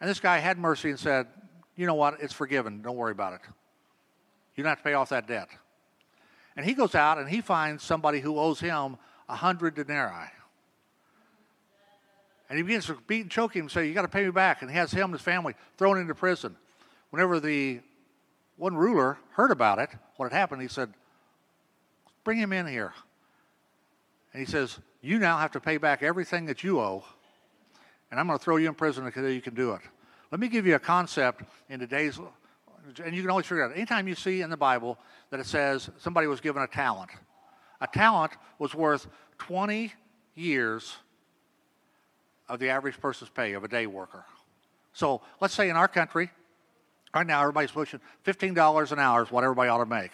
[0.00, 1.28] and this guy had mercy and said,
[1.76, 2.20] you know what?
[2.20, 2.82] It's forgiven.
[2.82, 3.40] Don't worry about it.
[4.56, 5.48] You don't have to pay off that debt.
[6.56, 8.96] And he goes out and he finds somebody who owes him
[9.28, 10.30] a hundred denarii.
[12.48, 14.30] And he begins to beat and choke him and say, You got to pay me
[14.30, 14.62] back.
[14.62, 16.56] And he has him and his family thrown into prison.
[17.10, 17.80] Whenever the
[18.56, 20.92] one ruler heard about it, what had happened, he said,
[22.24, 22.92] Bring him in here.
[24.32, 27.04] And he says, You now have to pay back everything that you owe,
[28.10, 29.82] and I'm going to throw you in prison until you can do it.
[30.30, 32.18] Let me give you a concept in today's,
[33.04, 33.76] and you can always figure it out.
[33.76, 34.98] Anytime you see in the Bible
[35.30, 37.10] that it says somebody was given a talent,
[37.80, 39.06] a talent was worth
[39.38, 39.92] 20
[40.34, 40.96] years
[42.48, 44.24] of the average person's pay of a day worker.
[44.92, 46.30] So let's say in our country,
[47.16, 50.12] right now everybody's pushing $15 an hour is what everybody ought to make.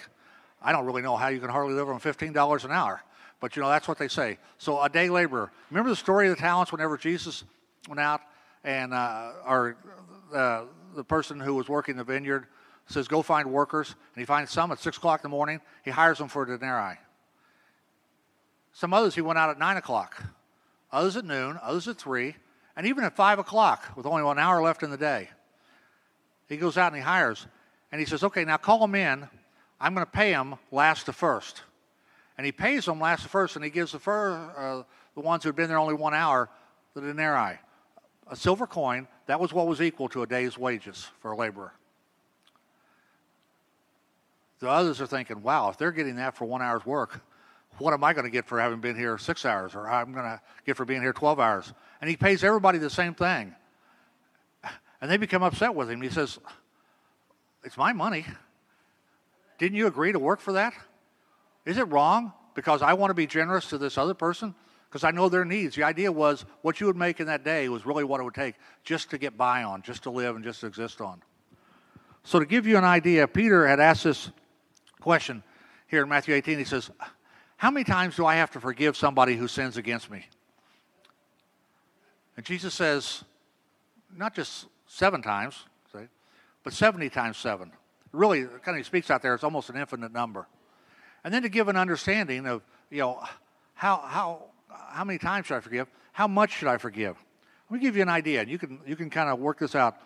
[0.63, 3.03] I don't really know how you can hardly live on $15 an hour,
[3.41, 4.39] but you know, that's what they say.
[4.59, 5.51] So a day laborer.
[5.71, 7.43] Remember the story of the talents whenever Jesus
[7.89, 8.21] went out
[8.63, 9.77] and, uh, or
[10.33, 10.63] uh,
[10.95, 12.47] the person who was working the vineyard
[12.87, 15.61] says, go find workers, and he finds some at 6 o'clock in the morning.
[15.85, 16.99] He hires them for a denarii.
[18.73, 20.23] Some others he went out at 9 o'clock
[20.93, 22.37] others at noon, others at 3,
[22.77, 25.31] and even at 5 o'clock with only one hour left in the day.
[26.49, 27.47] He goes out and he hires.
[27.91, 29.29] And he says, okay, now call them in.
[29.81, 31.63] I'm going to pay them last to first.
[32.39, 34.83] And he pays them last to first, and he gives the, fir- uh,
[35.15, 36.49] the ones who had been there only one hour
[36.95, 37.59] the denarii.
[38.29, 41.73] A silver coin, that was what was equal to a day's wages for a laborer.
[44.61, 47.21] The others are thinking, wow, if they're getting that for one hour's work,
[47.79, 50.25] what am I going to get for having been here six hours, or I'm going
[50.25, 51.73] to get for being here 12 hours?
[52.01, 53.55] And he pays everybody the same thing.
[55.03, 56.01] And they become upset with him.
[56.01, 56.39] He says,
[57.65, 58.25] It's my money.
[59.59, 60.73] Didn't you agree to work for that?
[61.67, 64.55] Is it wrong because I want to be generous to this other person?
[64.89, 65.75] Because I know their needs.
[65.75, 68.35] The idea was what you would make in that day was really what it would
[68.35, 71.21] take just to get by on, just to live and just to exist on.
[72.25, 74.31] So, to give you an idea, Peter had asked this
[75.01, 75.43] question
[75.89, 76.59] here in Matthew 18.
[76.59, 76.91] He says,
[77.57, 80.27] How many times do I have to forgive somebody who sins against me?
[82.37, 83.25] And Jesus says,
[84.17, 86.07] Not just seven times, say,
[86.63, 87.73] but 70 times seven.
[88.13, 90.47] Really, kind of speaks out there, it's almost an infinite number.
[91.25, 93.23] And then to give an understanding of, you know,
[93.75, 95.89] how, how, how many times should I forgive?
[96.13, 97.17] How much should I forgive?
[97.71, 99.75] Let me give you an idea, and you can, you can kind of work this
[99.75, 99.97] out.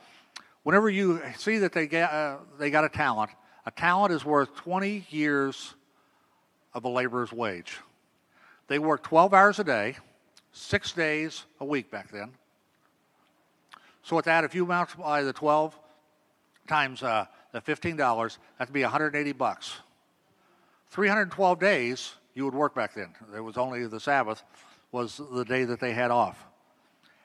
[0.63, 3.31] Whenever you see that they, get, uh, they got a talent,
[3.65, 5.75] a talent is worth 20 years
[6.75, 7.79] of a laborer's wage.
[8.69, 9.97] They work 12 hours a day,
[10.53, 12.31] six days a week back then.
[14.07, 15.77] So with that, if you multiply the 12
[16.69, 19.73] times uh, the $15, that'd be 180 bucks.
[20.91, 23.13] 312 days you would work back then.
[23.33, 24.45] There was only the Sabbath
[24.93, 26.39] was the day that they had off.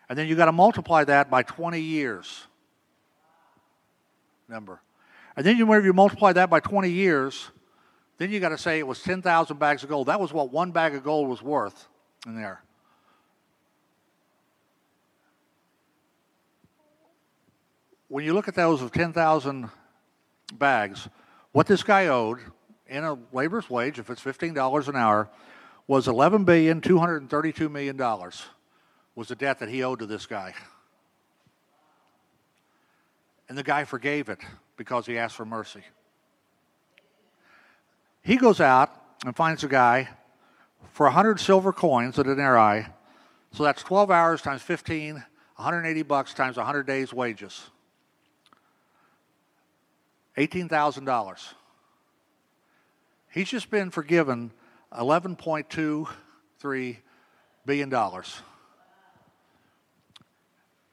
[0.09, 2.47] And then you got to multiply that by 20 years.
[4.49, 4.81] Number.
[5.37, 7.51] And then you, whenever you multiply that by 20 years,
[8.17, 10.07] then you got to say it was 10,000 bags of gold.
[10.07, 11.87] That was what one bag of gold was worth
[12.25, 12.63] in there.
[18.11, 19.69] When you look at those of 10,000
[20.55, 21.07] bags,
[21.53, 22.39] what this guy owed
[22.85, 25.29] in a laborer's wage, if it's $15 an hour,
[25.87, 27.97] was $11,232 million
[29.15, 30.53] was the debt that he owed to this guy.
[33.47, 34.39] And the guy forgave it
[34.75, 35.83] because he asked for mercy.
[38.23, 38.93] He goes out
[39.25, 40.09] and finds a guy
[40.91, 42.87] for 100 silver coins, a denarii.
[43.53, 47.69] So that's 12 hours times 15, 180 bucks times 100 days' wages.
[50.37, 51.53] $18,000.
[53.31, 54.51] He's just been forgiven
[54.93, 56.97] $11.23
[57.65, 57.93] billion.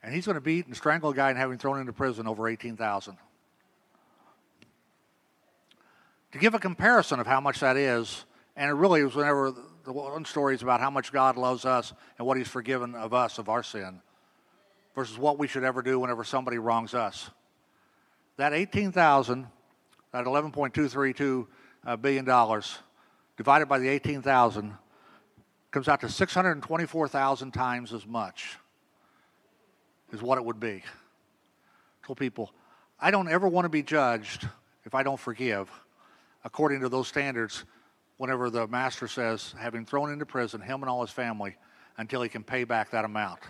[0.03, 2.27] And he's going to beat and strangle a guy and have him thrown into prison
[2.27, 3.17] over 18,000.
[6.33, 8.25] to give a comparison of how much that is,
[8.57, 9.53] and it really was whenever
[9.85, 13.15] the one story is about how much God loves us and what He's forgiven of
[13.15, 14.01] us of our sin,
[14.95, 17.31] versus what we should ever do whenever somebody wrongs us.
[18.39, 19.47] That 18,000,
[20.13, 21.47] that 11.232
[21.85, 22.79] uh, billion dollars,
[23.37, 24.75] divided by the 18,000,
[25.73, 28.57] comes out to 624,000 times as much.
[30.13, 30.83] Is what it would be.
[30.85, 32.53] I told people,
[33.01, 34.49] I don't ever want to be judged
[34.85, 35.69] if I don't forgive
[36.45, 37.65] according to those standards
[38.19, 41.57] whenever the master says, having thrown into prison him and all his family
[41.99, 43.41] until he can pay back that amount.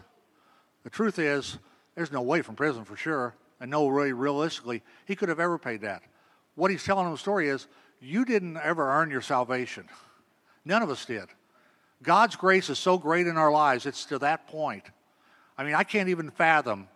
[0.82, 1.58] The truth is,
[1.94, 5.58] there's no way from prison for sure, and no really realistically he could have ever
[5.58, 6.02] paid that.
[6.54, 7.66] What he's telling them the story is,
[8.00, 9.88] you didn't ever earn your salvation.
[10.64, 11.26] None of us did.
[12.02, 14.84] God's grace is so great in our lives, it's to that point.
[15.56, 16.88] I mean, I can't even fathom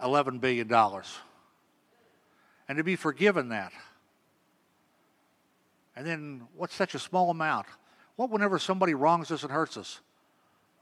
[0.00, 0.70] $11 billion.
[2.68, 3.72] And to be forgiven that.
[5.96, 7.66] And then what's such a small amount?
[8.16, 10.00] What whenever somebody wrongs us and hurts us?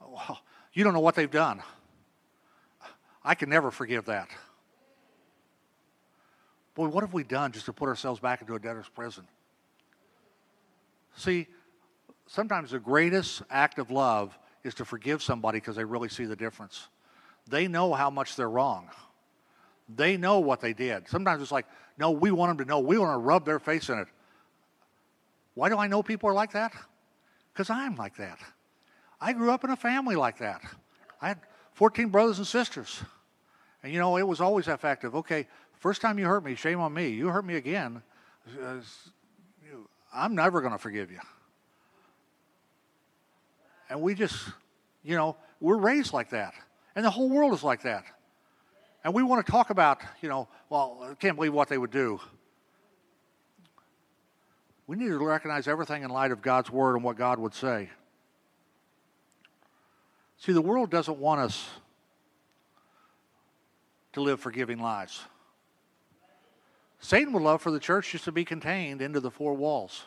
[0.01, 0.39] Well,
[0.73, 1.61] you don't know what they've done.
[3.23, 4.27] I can never forgive that.
[6.77, 9.27] Boy, what have we done just to put ourselves back into a debtor's prison?
[11.15, 11.47] See,
[12.27, 16.35] sometimes the greatest act of love is to forgive somebody because they really see the
[16.35, 16.87] difference.
[17.49, 18.91] They know how much they're wrong.
[19.89, 21.09] They know what they did.
[21.09, 21.65] Sometimes it's like,
[21.97, 22.79] no, we want them to know.
[22.79, 24.07] We want to rub their face in it.
[25.55, 26.73] Why do I know people are like that?
[27.53, 28.37] Because I'm like that.
[29.19, 30.61] I grew up in a family like that.
[31.23, 31.39] I had
[31.73, 33.01] 14 brothers and sisters.
[33.81, 35.15] And you know, it was always effective.
[35.15, 35.47] Okay,
[35.79, 37.09] first time you hurt me, shame on me.
[37.09, 38.01] You hurt me again,
[40.13, 41.19] I'm never going to forgive you.
[43.89, 44.49] And we just,
[45.03, 46.53] you know, we're raised like that.
[46.95, 48.03] And the whole world is like that.
[49.03, 51.91] And we want to talk about, you know, well, I can't believe what they would
[51.91, 52.19] do.
[54.87, 57.89] We need to recognize everything in light of God's word and what God would say.
[60.39, 61.69] See, the world doesn't want us
[64.13, 65.21] to live forgiving lives.
[66.99, 70.05] Satan would love for the church just to be contained into the four walls.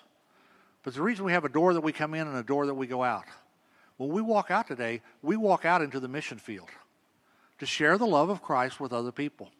[0.83, 2.75] But the reason we have a door that we come in and a door that
[2.75, 3.27] we go out.
[3.97, 6.69] When we walk out today, we walk out into the mission field
[7.59, 9.51] to share the love of Christ with other people.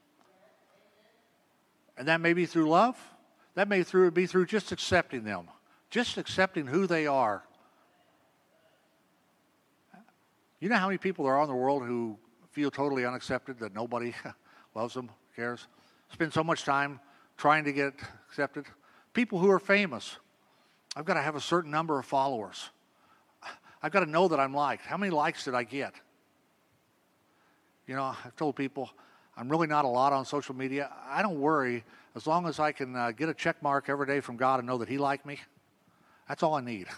[1.99, 2.97] And that may be through love.
[3.55, 5.49] That may through, be through just accepting them,
[5.91, 7.45] just accepting who they are.
[10.61, 12.17] You know how many people there are in the world who
[12.53, 14.15] feel totally unaccepted, that nobody
[14.75, 15.67] loves them, cares?
[16.13, 17.01] Spend so much time
[17.41, 17.95] trying to get
[18.29, 18.67] accepted.
[19.15, 20.19] People who are famous.
[20.95, 22.69] I've got to have a certain number of followers.
[23.83, 24.85] I've got to know that I'm liked.
[24.85, 25.95] How many likes did I get?
[27.87, 28.91] You know, I've told people
[29.39, 30.91] I'm really not a lot on social media.
[31.09, 31.83] I don't worry
[32.15, 34.69] as long as I can uh, get a check mark every day from God and
[34.69, 35.41] know that He liked me.
[36.29, 36.89] That's all I need.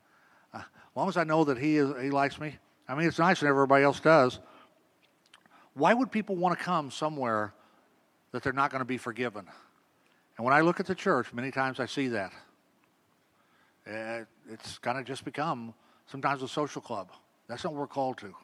[0.54, 0.62] as
[0.94, 2.54] long as I know that He is, He likes me.
[2.88, 4.38] I mean, it's nice when everybody else does.
[5.74, 7.52] Why would people want to come somewhere
[8.30, 9.46] that they're not going to be forgiven?
[10.38, 12.32] And when I look at the church, many times I see that.
[13.86, 15.74] Uh, it's kind of just become
[16.06, 17.10] sometimes a social club.
[17.48, 18.34] That's not what we're called to.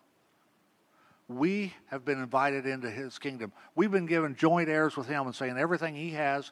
[1.28, 3.52] We have been invited into his kingdom.
[3.74, 6.50] We've been given joint heirs with him and saying everything he has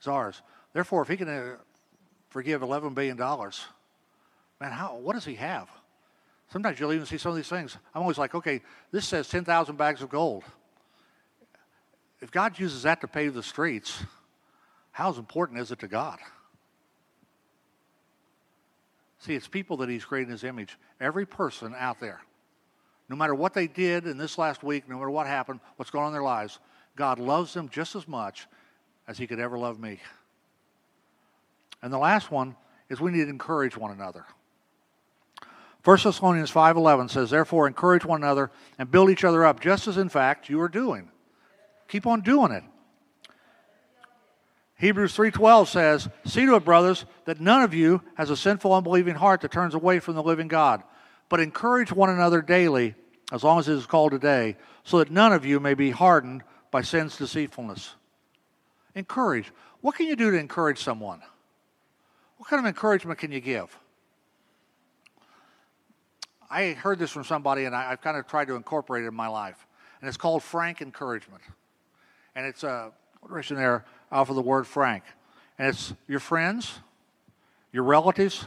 [0.00, 0.40] is ours.
[0.72, 1.56] Therefore, if he can uh,
[2.30, 3.50] forgive $11 billion, man,
[4.60, 5.68] how, what does he have?
[6.52, 7.76] Sometimes you'll even see some of these things.
[7.94, 10.44] I'm always like, okay, this says 10,000 bags of gold.
[12.20, 14.04] If God uses that to pave the streets,
[14.94, 16.20] how important is it to God?
[19.18, 20.78] See, it's people that He's created in His image.
[21.00, 22.20] Every person out there,
[23.08, 26.04] no matter what they did in this last week, no matter what happened, what's going
[26.04, 26.60] on in their lives,
[26.94, 28.46] God loves them just as much
[29.08, 29.98] as He could ever love me.
[31.82, 32.54] And the last one
[32.88, 34.24] is we need to encourage one another.
[35.82, 39.96] 1 Thessalonians 5:11 says, "Therefore encourage one another and build each other up, just as
[39.96, 41.10] in fact you are doing."
[41.88, 42.62] Keep on doing it.
[44.84, 49.14] Hebrews 3:12 says, "See to it, brothers, that none of you has a sinful unbelieving
[49.14, 50.82] heart that turns away from the living God,
[51.30, 52.94] but encourage one another daily,
[53.32, 56.44] as long as it is called today, so that none of you may be hardened
[56.70, 57.94] by sin's deceitfulness."
[58.94, 59.54] Encourage.
[59.80, 61.22] What can you do to encourage someone?
[62.36, 63.74] What kind of encouragement can you give?
[66.50, 69.14] I heard this from somebody, and I, have kind of tried to incorporate it in
[69.14, 69.66] my life,
[70.02, 71.42] and it's called frank encouragement,
[72.34, 72.90] and it's a uh,
[73.30, 75.04] there off of the word frank.
[75.58, 76.78] And it's your friends,
[77.72, 78.46] your relatives,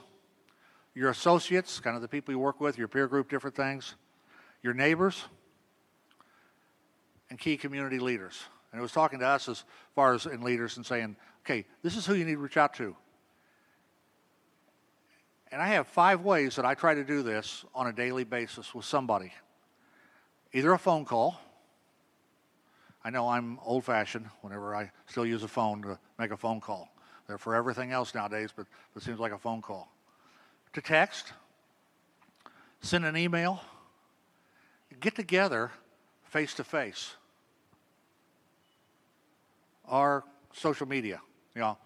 [0.93, 3.95] your associates, kind of the people you work with, your peer group, different things,
[4.63, 5.25] your neighbors,
[7.29, 8.39] and key community leaders.
[8.71, 9.63] And it was talking to us as
[9.95, 11.15] far as in leaders and saying,
[11.45, 12.95] okay, this is who you need to reach out to.
[15.51, 18.75] And I have five ways that I try to do this on a daily basis
[18.75, 19.31] with somebody.
[20.51, 21.39] Either a phone call,
[23.07, 26.59] I know I'm old fashioned whenever I still use a phone to make a phone
[26.59, 26.89] call.
[27.25, 28.65] They're for everything else nowadays, but
[28.97, 29.89] it seems like a phone call.
[30.73, 31.31] To text,
[32.81, 33.61] send an email,
[34.99, 35.71] get together
[36.25, 37.15] face to face.
[39.89, 41.21] Or social media.
[41.55, 41.77] You know,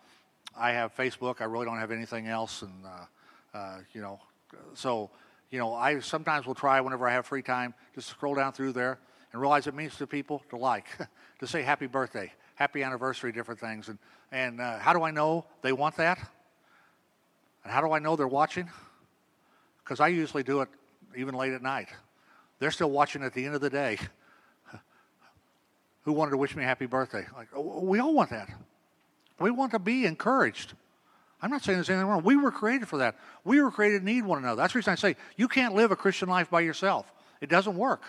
[0.58, 1.40] I have Facebook.
[1.40, 4.20] I really don't have anything else, and uh, uh, you know,
[4.74, 5.12] so
[5.52, 8.72] you know, I sometimes will try whenever I have free time just scroll down through
[8.72, 8.98] there
[9.32, 10.86] and realize it means to people to like,
[11.40, 13.88] to say happy birthday, happy anniversary, different things.
[13.88, 13.98] And,
[14.32, 16.20] and uh, how do I know they want that?
[17.64, 18.70] And how do I know they're watching?
[19.84, 20.70] Because I usually do it
[21.16, 21.90] even late at night.
[22.60, 23.98] They're still watching at the end of the day.
[26.04, 27.26] Who wanted to wish me happy birthday?
[27.36, 28.50] Like, oh, we all want that.
[29.40, 30.74] We want to be encouraged.
[31.42, 32.24] I'm not saying there's anything wrong.
[32.24, 33.18] We were created for that.
[33.44, 34.62] We were created to need one another.
[34.62, 37.12] That's the reason I say you can't live a Christian life by yourself.
[37.42, 38.04] It doesn't work.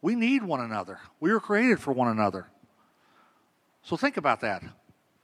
[0.00, 1.00] We need one another.
[1.20, 2.48] We were created for one another.
[3.82, 4.62] So think about that.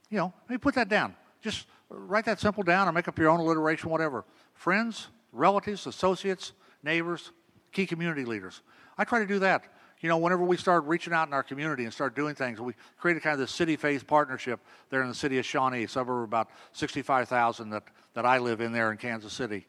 [0.09, 1.15] You know, maybe put that down.
[1.41, 4.25] Just write that simple down or make up your own alliteration, whatever.
[4.53, 7.31] Friends, relatives, associates, neighbors,
[7.71, 8.61] key community leaders.
[8.97, 9.65] I try to do that.
[10.01, 12.73] You know, whenever we start reaching out in our community and start doing things, we
[12.99, 14.59] created kind of this city faith partnership
[14.89, 18.71] there in the city of Shawnee, suburb of about 65,000 that, that I live in
[18.71, 19.65] there in Kansas City.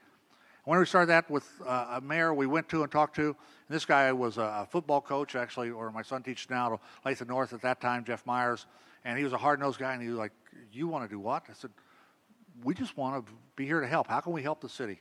[0.67, 3.37] When we started that with uh, a mayor we went to and talked to, and
[3.69, 7.53] this guy was a, football coach, actually, or my son teaches now to Olathe North
[7.53, 8.67] at that time, Jeff Myers,
[9.05, 10.33] and he was a hard nosed guy, and he was like,
[10.73, 11.45] You want to do what?
[11.49, 11.71] I said,
[12.65, 14.09] We just want to be here to help.
[14.09, 14.99] How can we help the city?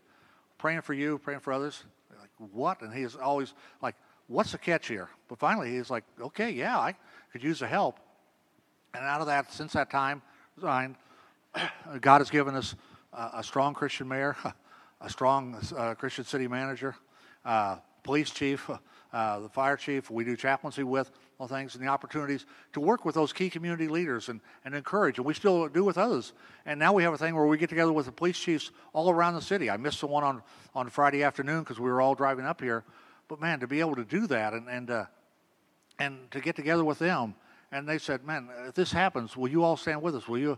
[0.59, 1.83] Praying for you, praying for others.
[2.11, 2.83] Like, what?
[2.83, 3.95] And he's always like,
[4.27, 5.09] What's the catch here?
[5.29, 6.93] But finally, he's like, Okay, yeah, I
[7.31, 7.99] could use the help.
[8.93, 10.21] And out of that, since that time,
[10.61, 10.97] God
[12.19, 12.75] has given us
[13.11, 14.37] a strong Christian mayor.
[15.01, 16.95] a strong uh, Christian city manager,
[17.43, 18.69] uh, police chief,
[19.13, 21.11] uh, the fire chief we do chaplaincy with.
[21.37, 25.17] all things and the opportunities to work with those key community leaders and, and encourage,
[25.17, 26.33] and we still do with others.
[26.65, 29.09] And now we have a thing where we get together with the police chiefs all
[29.09, 29.69] around the city.
[29.69, 30.41] I missed the one on,
[30.73, 32.83] on Friday afternoon because we were all driving up here.
[33.27, 35.05] But man, to be able to do that and, and, uh,
[35.99, 37.35] and to get together with them,
[37.71, 40.27] and they said, man, if this happens, will you all stand with us?
[40.27, 40.57] Will you,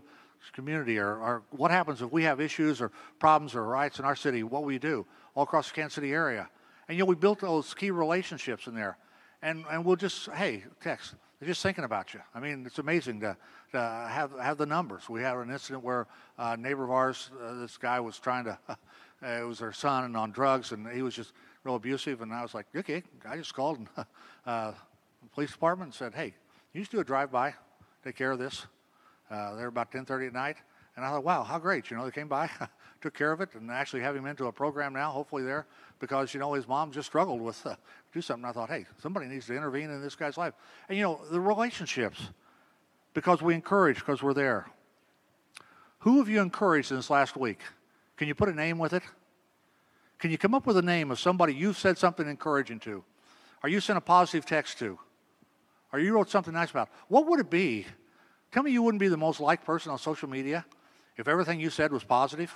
[0.52, 4.16] community, or, or what happens if we have issues or problems or riots in our
[4.16, 4.42] city?
[4.42, 5.06] What will you do?
[5.34, 6.48] All across the Kansas City area.
[6.88, 8.96] And you know, we built those key relationships in there.
[9.42, 11.14] And, and we'll just, hey, text.
[11.38, 12.20] They're just thinking about you.
[12.34, 13.36] I mean, it's amazing to,
[13.72, 15.08] to have, have the numbers.
[15.08, 18.58] We had an incident where a neighbor of ours, uh, this guy was trying to,
[18.68, 18.74] uh,
[19.22, 21.32] it was their son and on drugs, and he was just
[21.62, 22.22] real abusive.
[22.22, 23.88] And I was like, okay, I just called and,
[24.46, 24.72] uh,
[25.22, 26.34] the police department and said, hey,
[26.72, 27.54] you just do a drive-by,
[28.02, 28.66] take care of this.
[29.30, 30.56] Uh, they're about 10:30 at night,
[30.96, 31.90] and I thought, wow, how great!
[31.90, 32.50] You know, they came by,
[33.00, 35.66] took care of it, and actually have him into a program now, hopefully there,
[36.00, 37.76] because you know his mom just struggled with uh,
[38.12, 38.48] do something.
[38.48, 40.54] I thought, hey, somebody needs to intervene in this guy's life,
[40.88, 42.20] and you know the relationships,
[43.14, 44.66] because we encourage, because we're there.
[46.00, 47.60] Who have you encouraged in this last week?
[48.16, 49.02] Can you put a name with it?
[50.18, 53.04] Can you come up with a name of somebody you've said something encouraging to?
[53.62, 54.98] Are you sent a positive text to?
[55.92, 56.88] Or you wrote something nice about?
[57.08, 57.86] What would it be?
[58.50, 60.64] Tell me you wouldn't be the most liked person on social media
[61.16, 62.52] if everything you said was positive.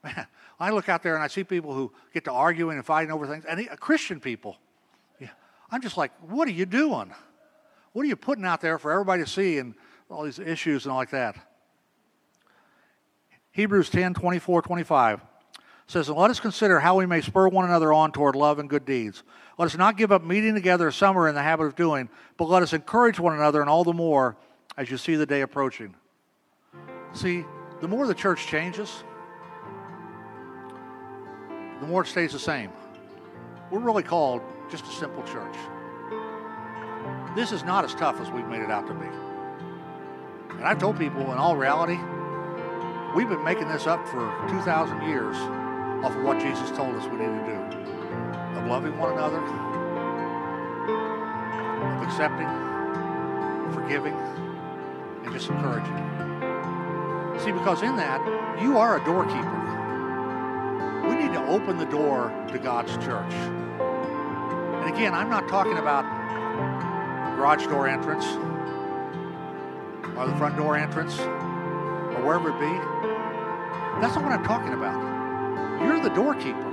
[0.04, 0.26] Man,
[0.60, 3.26] I look out there and I see people who get to arguing and fighting over
[3.26, 4.58] things, and uh, Christian people.
[5.20, 5.30] Yeah,
[5.70, 7.12] I'm just like, what are you doing?
[7.92, 9.74] What are you putting out there for everybody to see and
[10.10, 11.36] all these issues and all like that?
[13.52, 15.20] Hebrews 10, 24, 25
[15.88, 18.84] says, let us consider how we may spur one another on toward love and good
[18.84, 19.22] deeds.
[19.56, 22.10] Let us not give up meeting together as some are in the habit of doing,
[22.36, 24.36] but let us encourage one another, and all the more
[24.76, 25.94] as you see the day approaching.
[27.14, 27.44] See,
[27.80, 29.02] the more the church changes,
[31.80, 32.70] the more it stays the same.
[33.70, 35.56] We're really called just a simple church.
[37.34, 39.06] This is not as tough as we've made it out to be.
[40.56, 41.98] And I've told people, in all reality,
[43.16, 45.36] we've been making this up for 2,000 years
[46.02, 47.58] off of what Jesus told us we need to do
[48.58, 49.38] of loving one another,
[51.96, 52.46] of accepting,
[53.72, 54.14] forgiving,
[55.24, 55.94] and just encouraging.
[57.40, 58.20] See, because in that,
[58.60, 59.58] you are a doorkeeper.
[61.08, 63.32] We need to open the door to God's church.
[63.32, 66.04] And again, I'm not talking about
[67.36, 68.24] garage door entrance
[70.16, 72.78] or the front door entrance or wherever it be.
[74.00, 75.07] That's not what I'm talking about.
[75.80, 76.68] You're the doorkeeper.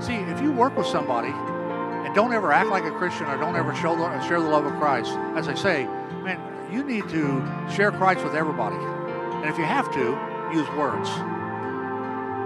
[0.00, 3.56] See, if you work with somebody and don't ever act like a Christian or don't
[3.56, 5.84] ever show the, share the love of Christ, as I say,
[6.22, 6.40] man,
[6.72, 7.44] you need to
[7.74, 8.76] share Christ with everybody.
[8.76, 11.08] And if you have to, use words.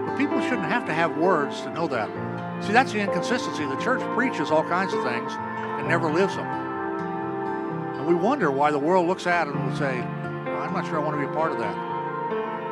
[0.07, 2.09] But people shouldn't have to have words to know that.
[2.64, 3.64] See, that's the inconsistency.
[3.64, 6.46] The church preaches all kinds of things and never lives them.
[6.46, 10.86] And we wonder why the world looks at it and would say, well, I'm not
[10.86, 11.76] sure I want to be a part of that.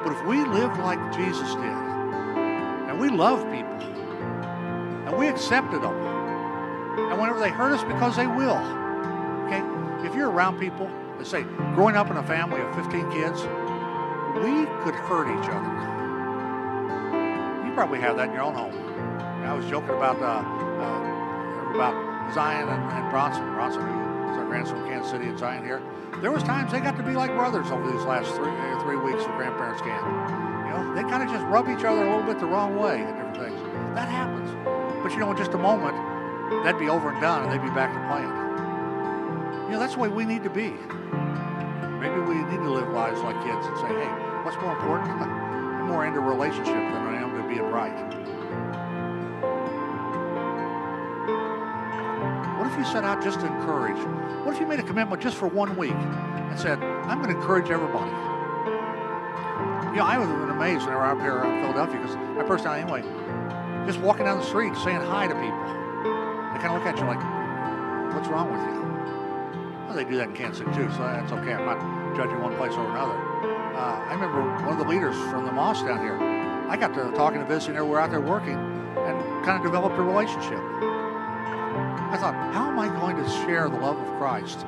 [0.04, 1.89] But if we lived like Jesus did,
[3.00, 3.80] we love people.
[5.08, 5.94] And we accepted them.
[7.10, 8.58] And whenever they hurt us, because they will.
[9.46, 9.62] Okay?
[10.06, 11.42] If you're around people, let's say,
[11.74, 13.40] growing up in a family of 15 kids,
[14.44, 15.70] we could hurt each other.
[17.66, 18.74] You probably have that in your own home.
[19.44, 23.42] I was joking about uh, uh, about Zion and, and, Bronson.
[23.54, 25.82] Bronson, who is our grandson from Kansas City, and Zion here.
[26.20, 28.96] There was times they got to be like brothers over these last three uh, three
[28.96, 30.49] weeks of grandparents camp.
[30.70, 33.02] You know, they kind of just rub each other a little bit the wrong way
[33.02, 33.60] at different things.
[33.96, 34.54] That happens.
[35.02, 35.96] But you know, in just a moment,
[36.62, 38.30] that'd be over and done, and they'd be back to playing.
[39.66, 40.70] You know, that's the way we need to be.
[41.98, 44.10] Maybe we need to live lives like kids and say, hey,
[44.46, 45.10] what's more important?
[45.10, 47.90] I'm more into relationship than I am to being right.
[52.58, 53.98] What if you set out just to encourage?
[54.46, 57.40] What if you made a commitment just for one week and said, I'm going to
[57.40, 58.29] encourage everybody?
[59.90, 62.86] You know, I was amazed when I was up here in Philadelphia because my personality
[62.86, 63.02] anyway.
[63.90, 65.66] Just walking down the street saying hi to people.
[66.54, 67.18] They kind of look at you like,
[68.14, 68.78] what's wrong with you?
[69.90, 71.58] Well, they do that in Kansas too, so that's okay.
[71.58, 71.82] I'm not
[72.14, 73.18] judging one place over another.
[73.74, 76.14] Uh, I remember one of the leaders from the mosque down here.
[76.70, 77.74] I got to talking to visiting.
[77.82, 80.62] We're out there working and kind of developed a relationship.
[82.14, 84.66] I thought, how am I going to share the love of Christ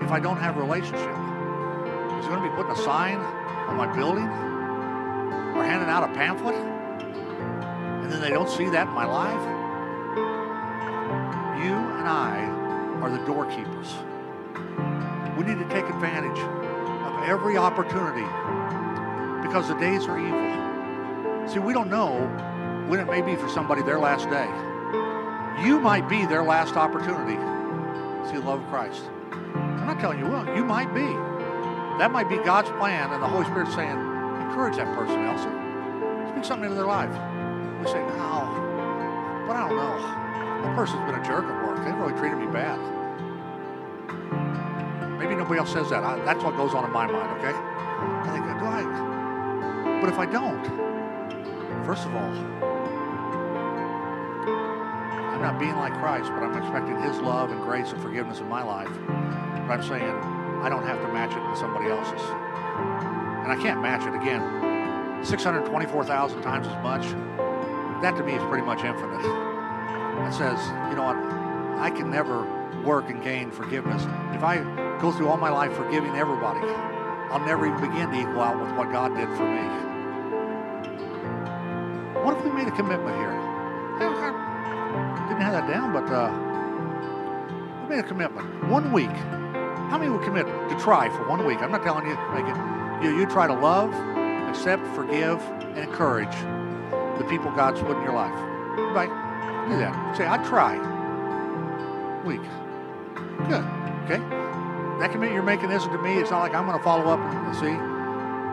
[0.00, 1.12] if I don't have a relationship?
[2.16, 3.20] Is it going to be putting a sign
[3.68, 4.26] on my building
[5.54, 9.40] or handing out a pamphlet and then they don't see that in my life?
[11.62, 12.44] You and I
[13.02, 13.94] are the doorkeepers.
[15.36, 18.26] We need to take advantage of every opportunity
[19.46, 21.48] because the days are evil.
[21.48, 22.18] See, we don't know
[22.88, 24.48] when it may be for somebody their last day.
[25.66, 27.38] You might be their last opportunity
[28.28, 29.02] see the love of Christ.
[29.32, 30.44] I'm not telling you will.
[30.54, 31.06] You might be.
[31.98, 35.50] That might be God's plan, and the Holy Spirit saying, encourage that person, Elsa.
[36.30, 37.10] Speak something into their life.
[37.80, 38.46] We say, oh,
[39.46, 39.98] but I don't know.
[40.62, 41.84] That person's been a jerk at work.
[41.84, 42.78] They've really treated me bad.
[45.18, 46.04] Maybe nobody else says that.
[46.04, 47.52] I, that's what goes on in my mind, okay?
[47.52, 50.00] I think, do I?
[50.00, 50.64] But if I don't,
[51.84, 52.30] first of all,
[55.34, 58.48] I'm not being like Christ, but I'm expecting His love and grace and forgiveness in
[58.48, 58.90] my life.
[59.66, 62.20] But I'm saying I don't have to match it with somebody else's.
[62.20, 65.24] And I can't match it again.
[65.24, 67.02] 624,000 times as much.
[68.02, 69.24] That to me is pretty much infinite.
[70.26, 70.58] It says,
[70.90, 71.16] you know what?
[71.80, 72.42] I can never
[72.84, 74.02] work and gain forgiveness.
[74.34, 74.58] If I
[75.00, 76.66] go through all my life forgiving everybody,
[77.30, 79.62] I'll never even begin to equal out with what God did for me.
[82.24, 83.32] What if we made a commitment here?
[85.28, 86.30] Didn't have that down, but uh,
[87.82, 88.68] we made a commitment.
[88.68, 89.10] One week.
[89.88, 91.62] How many would commit to try for one week?
[91.62, 93.04] I'm not telling you make it.
[93.04, 93.94] You, you try to love,
[94.48, 96.34] accept, forgive, and encourage
[97.18, 98.34] the people God's put in your life.
[98.94, 99.08] Right?
[99.68, 100.16] Do that.
[100.16, 100.76] Say, I'd try.
[102.24, 102.42] Week.
[103.48, 103.64] Good.
[104.04, 104.18] Okay?
[105.00, 106.18] That commitment you're making isn't to me.
[106.18, 107.98] It's not like I'm going to follow up and see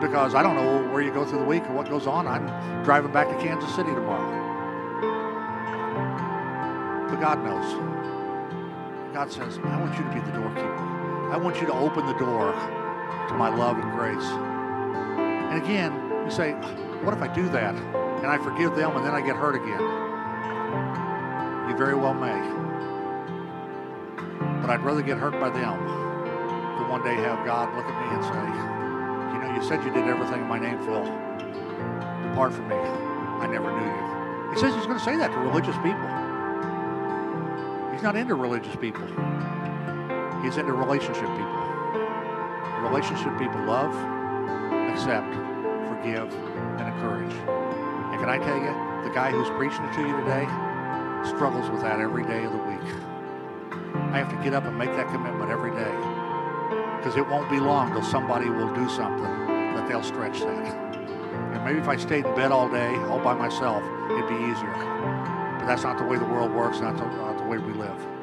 [0.00, 2.26] because I don't know where you go through the week or what goes on.
[2.26, 2.46] I'm
[2.84, 4.44] driving back to Kansas City tomorrow.
[7.10, 7.72] But God knows.
[9.12, 10.95] God says, I want you to be the doorkeeper.
[11.30, 12.52] I want you to open the door
[13.28, 14.24] to my love and grace.
[14.24, 15.92] And again,
[16.24, 16.52] you say,
[17.02, 19.80] what if I do that and I forgive them and then I get hurt again?
[21.68, 22.40] You very well may.
[24.60, 25.78] But I'd rather get hurt by them
[26.78, 28.44] than one day have God look at me and say,
[29.34, 31.04] you know, you said you did everything in my name, Phil.
[32.28, 32.76] Depart from me.
[32.76, 34.52] I never knew you.
[34.54, 36.06] He says he's going to say that to religious people.
[37.92, 39.06] He's not into religious people.
[40.46, 41.66] He's into relationship people.
[42.86, 43.90] Relationship people love,
[44.92, 45.34] accept,
[45.90, 46.32] forgive,
[46.78, 47.34] and encourage.
[47.34, 48.70] And can I tell you,
[49.02, 50.46] the guy who's preaching it to you today
[51.26, 52.94] struggles with that every day of the week.
[54.14, 55.90] I have to get up and make that commitment every day
[56.98, 60.94] because it won't be long till somebody will do something that they'll stretch that.
[61.54, 63.82] And maybe if I stayed in bed all day, all by myself,
[64.12, 64.74] it'd be easier.
[65.58, 68.15] But that's not the way the world works, not the, not the way we live.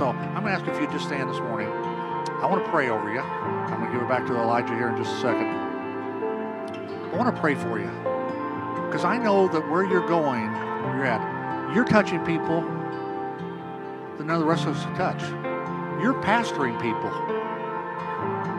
[0.00, 1.68] So I'm going to ask if you'd just stand this morning.
[1.68, 3.20] I want to pray over you.
[3.20, 5.46] I'm going to give it back to Elijah here in just a second.
[7.12, 7.90] I want to pray for you
[8.86, 14.36] because I know that where you're going, where you're at, you're touching people that none
[14.36, 15.20] of the rest of us can touch.
[16.00, 17.10] You're pastoring people.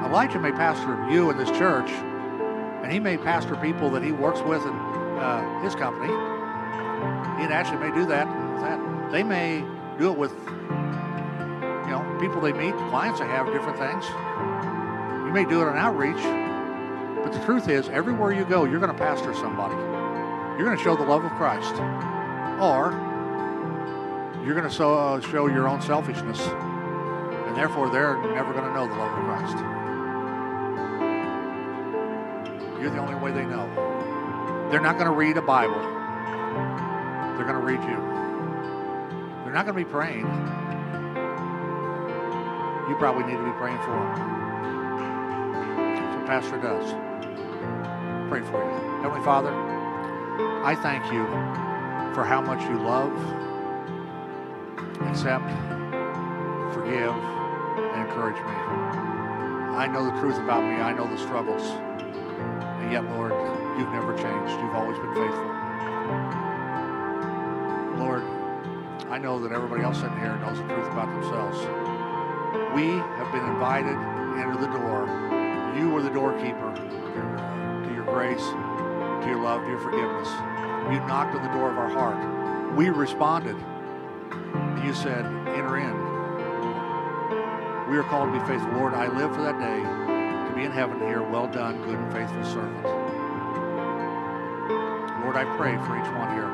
[0.08, 4.42] Elijah may pastor you in this church, and he may pastor people that he works
[4.42, 6.14] with in uh, his company.
[7.42, 8.28] He actually may do that.
[9.12, 9.66] They may
[9.98, 10.34] do it with
[12.22, 14.06] people they meet, the clients they have, different things.
[15.26, 16.22] You may do it on outreach,
[17.24, 19.74] but the truth is, everywhere you go, you're going to pastor somebody.
[20.56, 21.74] You're going to show the love of Christ,
[22.62, 22.92] or
[24.46, 28.74] you're going to show, uh, show your own selfishness, and therefore they're never going to
[28.74, 29.58] know the love of Christ.
[32.80, 33.68] You're the only way they know.
[34.70, 35.82] They're not going to read a Bible.
[37.36, 37.98] They're going to read you.
[39.44, 40.28] They're not going to be praying
[42.92, 44.16] you probably need to be praying for them.
[46.12, 46.92] So Pastor does.
[48.28, 49.02] Pray for you.
[49.02, 49.54] Heavenly Father,
[50.66, 51.24] I thank you
[52.14, 53.16] for how much you love,
[55.08, 55.48] accept,
[56.74, 58.52] forgive, and encourage me.
[59.72, 60.76] I know the truth about me.
[60.76, 61.64] I know the struggles.
[61.64, 63.32] And yet, Lord,
[63.80, 64.52] you've never changed.
[64.60, 65.48] You've always been faithful.
[68.04, 68.24] Lord,
[69.10, 71.81] I know that everybody else sitting here knows the truth about themselves.
[72.74, 75.08] We have been invited to enter the door.
[75.78, 80.30] You were the doorkeeper to your grace, to your love, to your forgiveness.
[80.88, 82.76] You knocked on the door of our heart.
[82.76, 83.58] We responded.
[84.32, 86.12] And you said, enter in.
[87.92, 88.72] We are called to be faithful.
[88.72, 89.84] Lord, I live for that day
[90.48, 91.22] to be in heaven here.
[91.22, 92.84] Well done, good and faithful servant.
[95.26, 96.50] Lord, I pray for each one here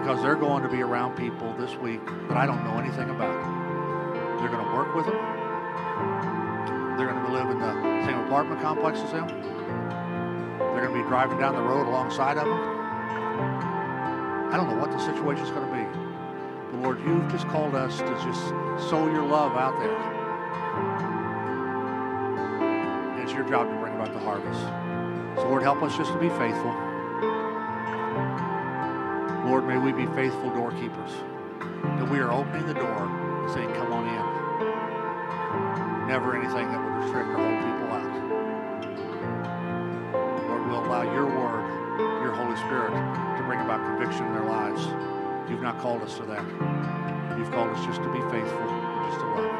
[0.00, 3.40] because they're going to be around people this week that I don't know anything about.
[4.40, 5.49] They're going to work with them.
[6.96, 7.72] They're going to live in the
[8.04, 9.26] same apartment complex as them.
[10.58, 12.80] They're going to be driving down the road alongside of them.
[14.52, 15.84] I don't know what the situation is going to be.
[16.70, 18.48] But Lord, you've just called us to just
[18.90, 19.96] sow your love out there.
[23.12, 24.60] And it's your job to bring about the harvest.
[25.40, 26.74] So Lord, help us just to be faithful.
[29.48, 31.10] Lord, may we be faithful doorkeepers.
[31.98, 33.09] That we are opening the door
[36.10, 38.10] never anything that would restrict or hold people out.
[40.42, 41.62] Lord, we'll allow your word,
[42.26, 44.82] your Holy Spirit, to bring about conviction in their lives.
[45.46, 46.42] You've not called us to that.
[47.38, 48.66] You've called us just to be faithful,
[49.06, 49.54] just to love.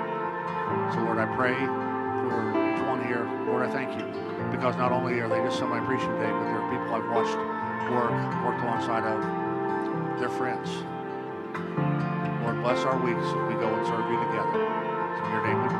[0.90, 3.30] So, Lord, I pray for each one here.
[3.46, 4.02] Lord, I thank you
[4.50, 7.38] because not only are they just somebody preaching today, but there are people I've watched
[7.94, 8.10] work,
[8.42, 9.22] worked alongside of
[10.18, 10.66] their friends.
[12.42, 14.66] Lord, bless our weeks as we go and serve you together.
[14.66, 15.79] In your name we pray.